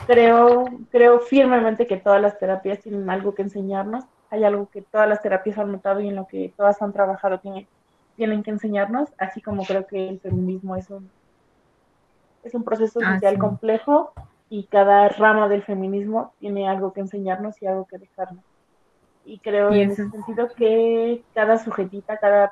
creo, 0.08 0.66
creo 0.90 1.20
firmemente 1.20 1.86
que 1.86 1.98
todas 1.98 2.20
las 2.20 2.40
terapias 2.40 2.80
tienen 2.80 3.08
algo 3.10 3.36
que 3.36 3.44
enseñarnos. 3.44 4.04
Hay 4.32 4.44
algo 4.44 4.70
que 4.72 4.82
todas 4.82 5.08
las 5.08 5.22
terapias 5.22 5.58
han 5.60 5.72
notado 5.72 6.00
y 6.02 6.08
en 6.08 6.16
lo 6.16 6.26
que 6.26 6.52
todas 6.58 6.82
han 6.82 6.94
trabajado 6.94 7.40
tienen, 7.40 7.68
tienen 8.16 8.42
que 8.42 8.50
enseñarnos, 8.50 9.10
así 9.20 9.40
como 9.40 9.66
creo 9.66 9.86
que 9.86 10.10
el 10.10 10.20
feminismo 10.20 10.76
es 10.76 10.90
un, 10.90 11.12
es 12.44 12.56
un 12.56 12.64
proceso 12.64 13.00
ah, 13.04 13.14
social 13.14 13.38
complejo 13.38 14.14
y 14.52 14.66
cada 14.66 15.08
rama 15.08 15.48
del 15.48 15.64
feminismo 15.64 16.34
tiene 16.42 16.68
algo 16.68 16.92
que 16.92 17.00
enseñarnos 17.00 17.62
y 17.62 17.68
algo 17.68 17.86
que 17.86 17.98
dejarnos. 17.98 18.44
Y 19.24 19.40
creo 19.40 19.72
en 19.72 19.92
ese 19.92 20.10
sentido 20.10 20.50
que 20.54 21.24
cada 21.34 21.58
sujetita, 21.58 22.18
cada 22.18 22.52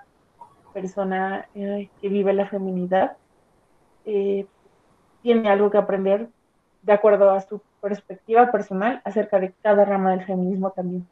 persona 0.73 1.45
eh, 1.55 1.89
que 1.99 2.07
vive 2.07 2.31
la 2.31 2.47
feminidad 2.47 3.17
eh, 4.05 4.45
tiene 5.21 5.49
algo 5.49 5.69
que 5.69 5.77
aprender 5.77 6.29
de 6.83 6.93
acuerdo 6.93 7.31
a 7.31 7.41
su 7.41 7.61
perspectiva 7.81 8.49
personal 8.49 9.01
acerca 9.03 9.37
de 9.41 9.51
cada 9.61 9.83
rama 9.83 10.11
del 10.11 10.23
feminismo 10.23 10.71
también. 10.71 11.05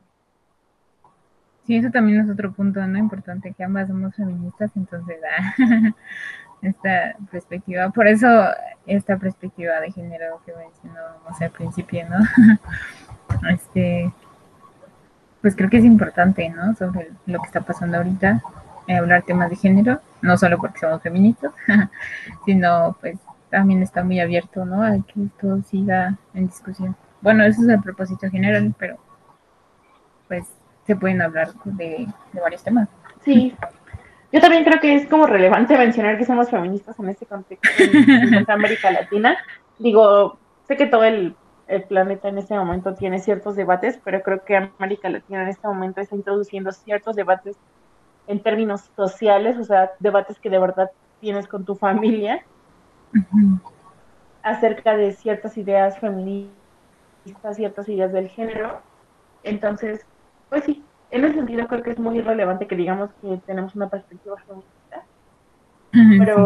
Sí, 1.66 1.76
eso 1.76 1.92
también 1.92 2.22
es 2.22 2.30
otro 2.30 2.54
punto, 2.54 2.80
¿no? 2.88 2.98
Importante, 2.98 3.52
que 3.52 3.62
ambas 3.66 3.90
somos 3.90 4.16
feministas, 4.16 4.72
entonces, 4.78 5.20
ah, 5.38 5.54
esta 6.62 7.16
perspectiva, 7.32 7.90
por 7.90 8.08
eso 8.08 8.28
esta 8.86 9.18
perspectiva 9.18 9.80
de 9.80 9.92
género 9.92 10.42
que 10.46 10.54
mencionábamos 10.54 11.42
al 11.42 11.52
principio, 11.52 12.06
¿no? 12.10 12.18
este, 13.50 14.12
pues 15.42 15.56
creo 15.56 15.70
que 15.70 15.78
es 15.78 15.86
importante, 15.86 16.50
¿no? 16.50 16.76
Sobre 16.76 17.12
lo 17.26 17.40
que 17.40 17.48
está 17.48 17.62
pasando 17.62 17.98
ahorita, 17.98 18.42
eh, 18.88 18.96
hablar 18.96 19.24
temas 19.24 19.50
de 19.50 19.56
género, 19.56 20.02
no 20.22 20.38
solo 20.38 20.58
porque 20.58 20.80
somos 20.80 21.02
feministas, 21.02 21.52
sino 22.46 22.98
pues 23.00 23.18
también 23.50 23.84
está 23.84 24.04
muy 24.04 24.20
abierto, 24.20 24.66
¿no? 24.66 24.84
A 24.84 24.92
que 24.92 25.28
todo 25.40 25.62
siga 25.64 26.18
en 26.34 26.48
discusión. 26.48 26.96
Bueno, 27.22 27.44
eso 27.44 27.62
es 27.62 27.68
el 27.68 27.82
propósito 27.82 28.30
general, 28.30 28.74
pero 28.78 28.98
pues 30.28 30.46
se 30.86 30.96
pueden 30.96 31.22
hablar 31.22 31.50
de, 31.66 32.08
varios 32.34 32.64
temas. 32.64 32.88
Sí, 33.24 33.56
yo 34.38 34.42
también 34.42 34.64
creo 34.64 34.80
que 34.80 34.96
es 34.96 35.08
como 35.08 35.26
relevante 35.26 35.78
mencionar 35.78 36.18
que 36.18 36.26
somos 36.26 36.50
feministas 36.50 36.98
en 37.00 37.10
este 37.10 37.26
contexto 37.26 37.68
en 37.80 38.46
América 38.50 38.92
Latina. 38.92 39.38
Digo, 39.80 40.38
sé 40.68 40.78
que 40.78 40.86
todo 40.86 41.04
el 41.04 41.36
el 41.68 41.84
planeta 41.84 42.30
en 42.30 42.38
este 42.38 42.56
momento 42.56 42.94
tiene 42.94 43.20
ciertos 43.20 43.56
debates, 43.56 44.00
pero 44.04 44.22
creo 44.22 44.44
que 44.44 44.56
América 44.56 45.10
Latina 45.10 45.44
en 45.44 45.50
este 45.50 45.68
momento 45.68 46.02
está 46.02 46.16
introduciendo 46.16 46.72
ciertos 46.72 47.16
debates 47.16 47.58
en 48.28 48.42
términos 48.42 48.90
sociales, 48.96 49.58
o 49.58 49.64
sea, 49.64 49.92
debates 50.00 50.40
que 50.40 50.50
de 50.50 50.60
verdad 50.60 50.92
tienes 51.20 51.48
con 51.48 51.66
tu 51.66 51.76
familia 51.76 52.44
acerca 54.44 54.96
de 54.96 55.12
ciertas 55.14 55.58
ideas 55.58 56.00
feministas, 56.00 56.52
ciertas 57.56 57.88
ideas 57.90 58.14
del 58.14 58.30
género. 58.30 58.82
Entonces, 59.44 60.06
pues 60.50 60.64
sí, 60.64 60.84
en 61.12 61.26
ese 61.26 61.36
sentido 61.36 61.68
creo 61.68 61.84
que 61.84 61.92
es 61.92 62.00
muy 62.00 62.22
relevante 62.22 62.68
que 62.68 62.76
digamos 62.76 63.10
que 63.22 63.38
tenemos 63.46 63.76
una 63.76 63.90
perspectiva 63.90 64.36
feminista, 64.38 65.04
pero 65.92 66.46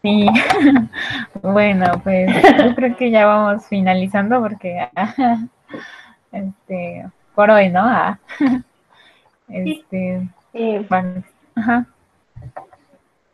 Sí, 0.00 0.26
bueno, 1.42 2.00
pues 2.04 2.30
yo 2.58 2.74
creo 2.76 2.96
que 2.96 3.10
ya 3.10 3.26
vamos 3.26 3.66
finalizando 3.66 4.40
porque 4.40 4.88
este 6.32 7.04
por 7.34 7.50
hoy, 7.50 7.68
¿no? 7.68 7.82
Ah, 7.82 8.18
este, 9.48 10.28
eh, 10.54 10.86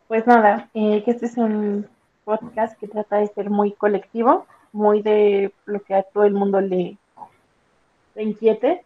Pues 0.07 0.27
nada, 0.27 0.69
eh, 0.73 1.03
que 1.03 1.11
este 1.11 1.27
es 1.27 1.37
un 1.37 1.87
podcast 2.23 2.79
que 2.79 2.87
trata 2.87 3.17
de 3.17 3.27
ser 3.27 3.49
muy 3.49 3.71
colectivo, 3.71 4.45
muy 4.73 5.01
de 5.01 5.51
lo 5.65 5.81
que 5.81 5.95
a 5.95 6.03
todo 6.03 6.25
el 6.25 6.33
mundo 6.33 6.61
le, 6.61 6.97
inquiete. 8.15 8.83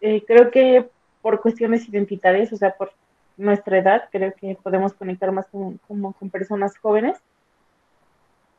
Eh, 0.00 0.24
creo 0.26 0.50
que 0.50 0.88
por 1.22 1.40
cuestiones 1.40 1.88
identitarias, 1.88 2.52
o 2.52 2.56
sea, 2.56 2.74
por 2.76 2.92
nuestra 3.36 3.78
edad, 3.78 4.08
creo 4.10 4.32
que 4.34 4.56
podemos 4.62 4.92
conectar 4.94 5.30
más 5.32 5.46
con, 5.48 5.78
con 5.86 6.30
personas 6.30 6.76
jóvenes, 6.78 7.18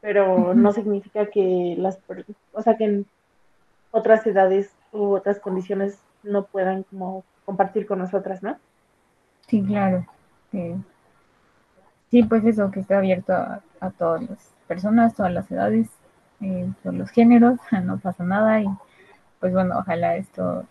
pero 0.02 0.54
no 0.54 0.72
significa 0.72 1.26
que 1.28 1.76
las, 1.78 2.00
o 2.54 2.62
sea, 2.62 2.78
que 2.78 2.86
en 2.86 3.06
otras 3.92 4.26
edades 4.26 4.72
u 4.92 5.16
otras 5.16 5.40
condiciones 5.40 6.00
no 6.24 6.46
puedan 6.46 6.84
como 6.84 7.24
compartir 7.46 7.86
con 7.86 8.00
nosotras, 8.00 8.44
¿no? 8.44 8.58
Sí, 9.48 9.64
claro. 9.64 10.06
Sí, 12.12 12.24
pues 12.24 12.44
eso, 12.46 12.72
que 12.72 12.80
está 12.80 12.98
abierto 12.98 13.34
a, 13.34 13.62
todas 13.98 14.30
las 14.30 14.54
personas, 14.68 15.16
todas 15.16 15.32
las 15.32 15.50
edades, 15.52 15.90
eh, 16.42 16.72
todos 16.82 16.96
los 16.96 17.10
géneros, 17.12 17.60
no 17.84 17.98
pasa 17.98 18.24
nada 18.24 18.62
y 18.62 18.68
pues 19.40 19.54
bueno, 19.54 19.78
ojalá 19.80 20.16
esto 20.16 20.66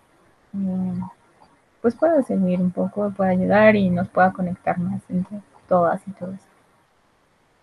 pues 1.81 1.95
pueda 1.95 2.23
servir 2.23 2.61
un 2.61 2.71
poco, 2.71 3.11
pueda 3.17 3.31
ayudar 3.31 3.77
y 3.77 3.91
nos 3.91 4.09
pueda 4.09 4.33
conectar 4.33 4.79
más 4.79 5.03
entre 5.09 5.39
todas 5.69 6.01
y 6.07 6.11
todos. 6.13 6.39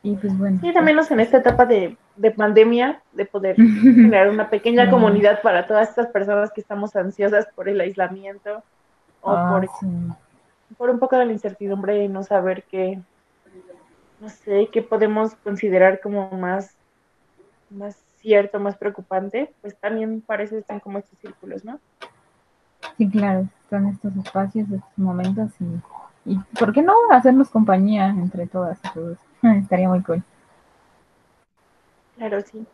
Y 0.03 0.15
pues 0.15 0.37
bueno. 0.37 0.59
Sí, 0.61 0.71
también 0.71 0.99
en 1.09 1.19
esta 1.19 1.37
etapa 1.37 1.65
de, 1.65 1.97
pandemia, 2.37 3.01
de 3.13 3.25
poder 3.25 3.55
crear 4.09 4.29
una 4.29 4.49
pequeña 4.49 4.89
comunidad 4.89 5.41
para 5.41 5.65
todas 5.65 5.89
estas 5.89 6.07
personas 6.07 6.51
que 6.51 6.61
estamos 6.61 6.95
ansiosas 6.95 7.47
por 7.55 7.67
el 7.67 7.81
aislamiento 7.81 8.63
o 9.21 9.31
ah, 9.31 9.49
por, 9.49 9.67
por 10.77 10.89
un 10.91 10.99
poco 10.99 11.17
de 11.17 11.25
la 11.25 11.33
incertidumbre 11.33 12.03
y 12.03 12.07
no 12.07 12.21
saber 12.21 12.63
qué, 12.69 12.99
no 14.19 14.29
sé, 14.29 14.69
qué 14.71 14.83
podemos 14.83 15.33
considerar 15.35 15.99
como 15.99 16.29
más, 16.31 16.75
más 17.71 17.95
cierto, 18.19 18.59
más 18.59 18.77
preocupante, 18.77 19.51
pues 19.61 19.75
también 19.75 20.21
parece 20.21 20.59
están 20.59 20.79
como 20.79 20.99
estos 20.99 21.17
círculos, 21.19 21.65
¿no? 21.65 21.79
Sí, 22.97 23.09
claro, 23.09 23.47
están 23.63 23.87
estos 23.87 24.15
espacios, 24.17 24.69
estos 24.69 24.97
momentos 24.97 25.51
y, 25.59 26.31
y 26.33 26.39
¿por 26.57 26.71
qué 26.73 26.81
no 26.81 26.93
hacernos 27.11 27.49
compañía 27.49 28.09
entre 28.09 28.47
todas 28.47 28.79
y 28.83 28.93
todos? 28.93 29.17
Estaría 29.41 29.89
muy 29.89 30.01
cool. 30.01 30.23
Claro, 32.17 32.41
sí. 32.41 32.65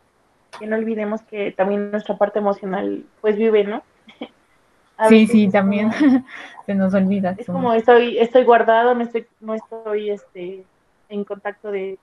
Que 0.59 0.67
no 0.67 0.75
olvidemos 0.75 1.21
que 1.23 1.51
también 1.51 1.91
nuestra 1.91 2.17
parte 2.17 2.39
emocional 2.39 3.05
pues 3.21 3.35
vive, 3.35 3.63
¿no? 3.63 3.81
sí, 5.09 5.25
sí, 5.25 5.49
también 5.49 5.91
se 6.65 6.75
nos 6.75 6.93
olvida. 6.93 7.35
Es 7.37 7.47
como 7.47 7.73
estoy, 7.73 8.19
estoy 8.19 8.43
guardado, 8.43 8.93
no 8.93 9.01
estoy, 9.01 9.25
no 9.39 9.55
estoy 9.55 10.11
este, 10.11 10.63
en 11.09 11.23
contacto 11.23 11.71
de 11.71 11.97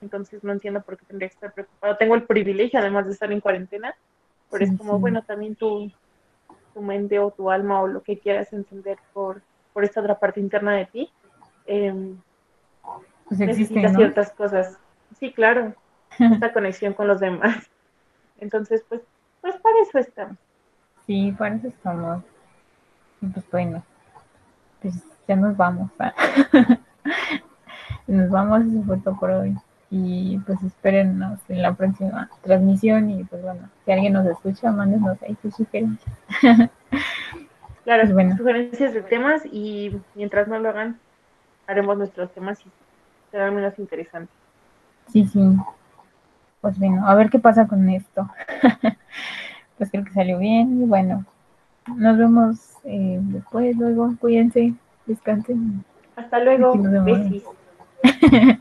entonces 0.00 0.42
no 0.42 0.52
entiendo 0.52 0.80
por 0.80 0.96
qué 0.96 1.04
tendría 1.04 1.28
que 1.28 1.34
estar 1.34 1.52
preocupado. 1.52 1.96
Tengo 1.96 2.14
el 2.14 2.22
privilegio 2.22 2.78
además 2.78 3.06
de 3.06 3.12
estar 3.12 3.30
en 3.32 3.40
cuarentena, 3.40 3.94
pero 4.50 4.64
es 4.64 4.76
como, 4.76 4.98
bueno, 4.98 5.22
también 5.22 5.54
tú 5.54 5.90
tu 6.74 6.82
mente 6.82 7.18
o 7.18 7.30
tu 7.30 7.50
alma 7.50 7.80
o 7.80 7.86
lo 7.86 8.02
que 8.02 8.18
quieras 8.18 8.52
entender 8.52 8.98
por, 9.12 9.42
por 9.72 9.84
esta 9.84 10.00
otra 10.00 10.18
parte 10.18 10.40
interna 10.40 10.72
de 10.72 10.86
ti, 10.86 11.10
em, 11.66 12.16
pues 13.28 13.40
existe, 13.40 13.88
ciertas 13.94 14.32
cosas. 14.32 14.78
Sí, 15.18 15.32
claro, 15.32 15.74
esta 16.18 16.52
conexión 16.52 16.94
con 16.94 17.08
los 17.08 17.20
demás. 17.20 17.70
Entonces, 18.38 18.84
pues, 18.88 19.02
pues 19.40 19.56
para 19.56 19.76
eso 19.82 19.98
estamos. 19.98 20.36
Sí, 21.06 21.34
para 21.38 21.56
eso 21.56 21.68
estamos. 21.68 22.24
Pues 23.20 23.50
bueno, 23.50 23.82
pues 24.80 24.94
ya 25.28 25.36
nos 25.36 25.56
vamos. 25.56 25.90
nos 28.06 28.30
vamos, 28.30 28.64
eso 28.64 28.82
fue 28.84 28.98
todo 28.98 29.18
por 29.18 29.30
hoy. 29.30 29.56
Y 29.90 30.38
pues 30.46 30.62
espérennos 30.62 31.40
en 31.48 31.62
la 31.62 31.74
próxima 31.74 32.30
transmisión. 32.42 33.10
Y 33.10 33.24
pues 33.24 33.42
bueno, 33.42 33.68
si 33.84 33.92
alguien 33.92 34.12
nos 34.14 34.26
escucha, 34.26 34.70
mándenos 34.72 35.22
ahí 35.22 35.36
sus 35.42 35.54
sugerencias. 35.56 36.16
Claro, 37.84 38.04
Pues 38.04 38.14
bueno. 38.14 38.36
sugerencias 38.36 38.94
de 38.94 39.02
temas 39.02 39.42
y 39.46 40.00
mientras 40.14 40.48
no 40.48 40.58
lo 40.58 40.68
hagan, 40.70 41.00
haremos 41.66 41.98
nuestros 41.98 42.32
temas 42.32 42.64
y 42.66 42.72
serán 43.30 43.54
menos 43.54 43.78
interesantes. 43.78 44.34
Sí, 45.08 45.26
sí. 45.26 45.40
Pues 46.60 46.78
bueno, 46.78 47.06
a 47.06 47.14
ver 47.14 47.30
qué 47.30 47.38
pasa 47.38 47.66
con 47.66 47.88
esto. 47.88 48.28
pues 49.78 49.90
creo 49.90 50.04
que 50.04 50.12
salió 50.12 50.38
bien. 50.38 50.82
Y 50.82 50.86
bueno, 50.86 51.24
nos 51.96 52.18
vemos 52.18 52.78
eh, 52.84 53.18
después, 53.22 53.76
luego. 53.76 54.14
Cuídense, 54.20 54.74
descansen. 55.06 55.84
Hasta 56.16 56.38
luego, 56.40 56.74
besis. 57.04 57.44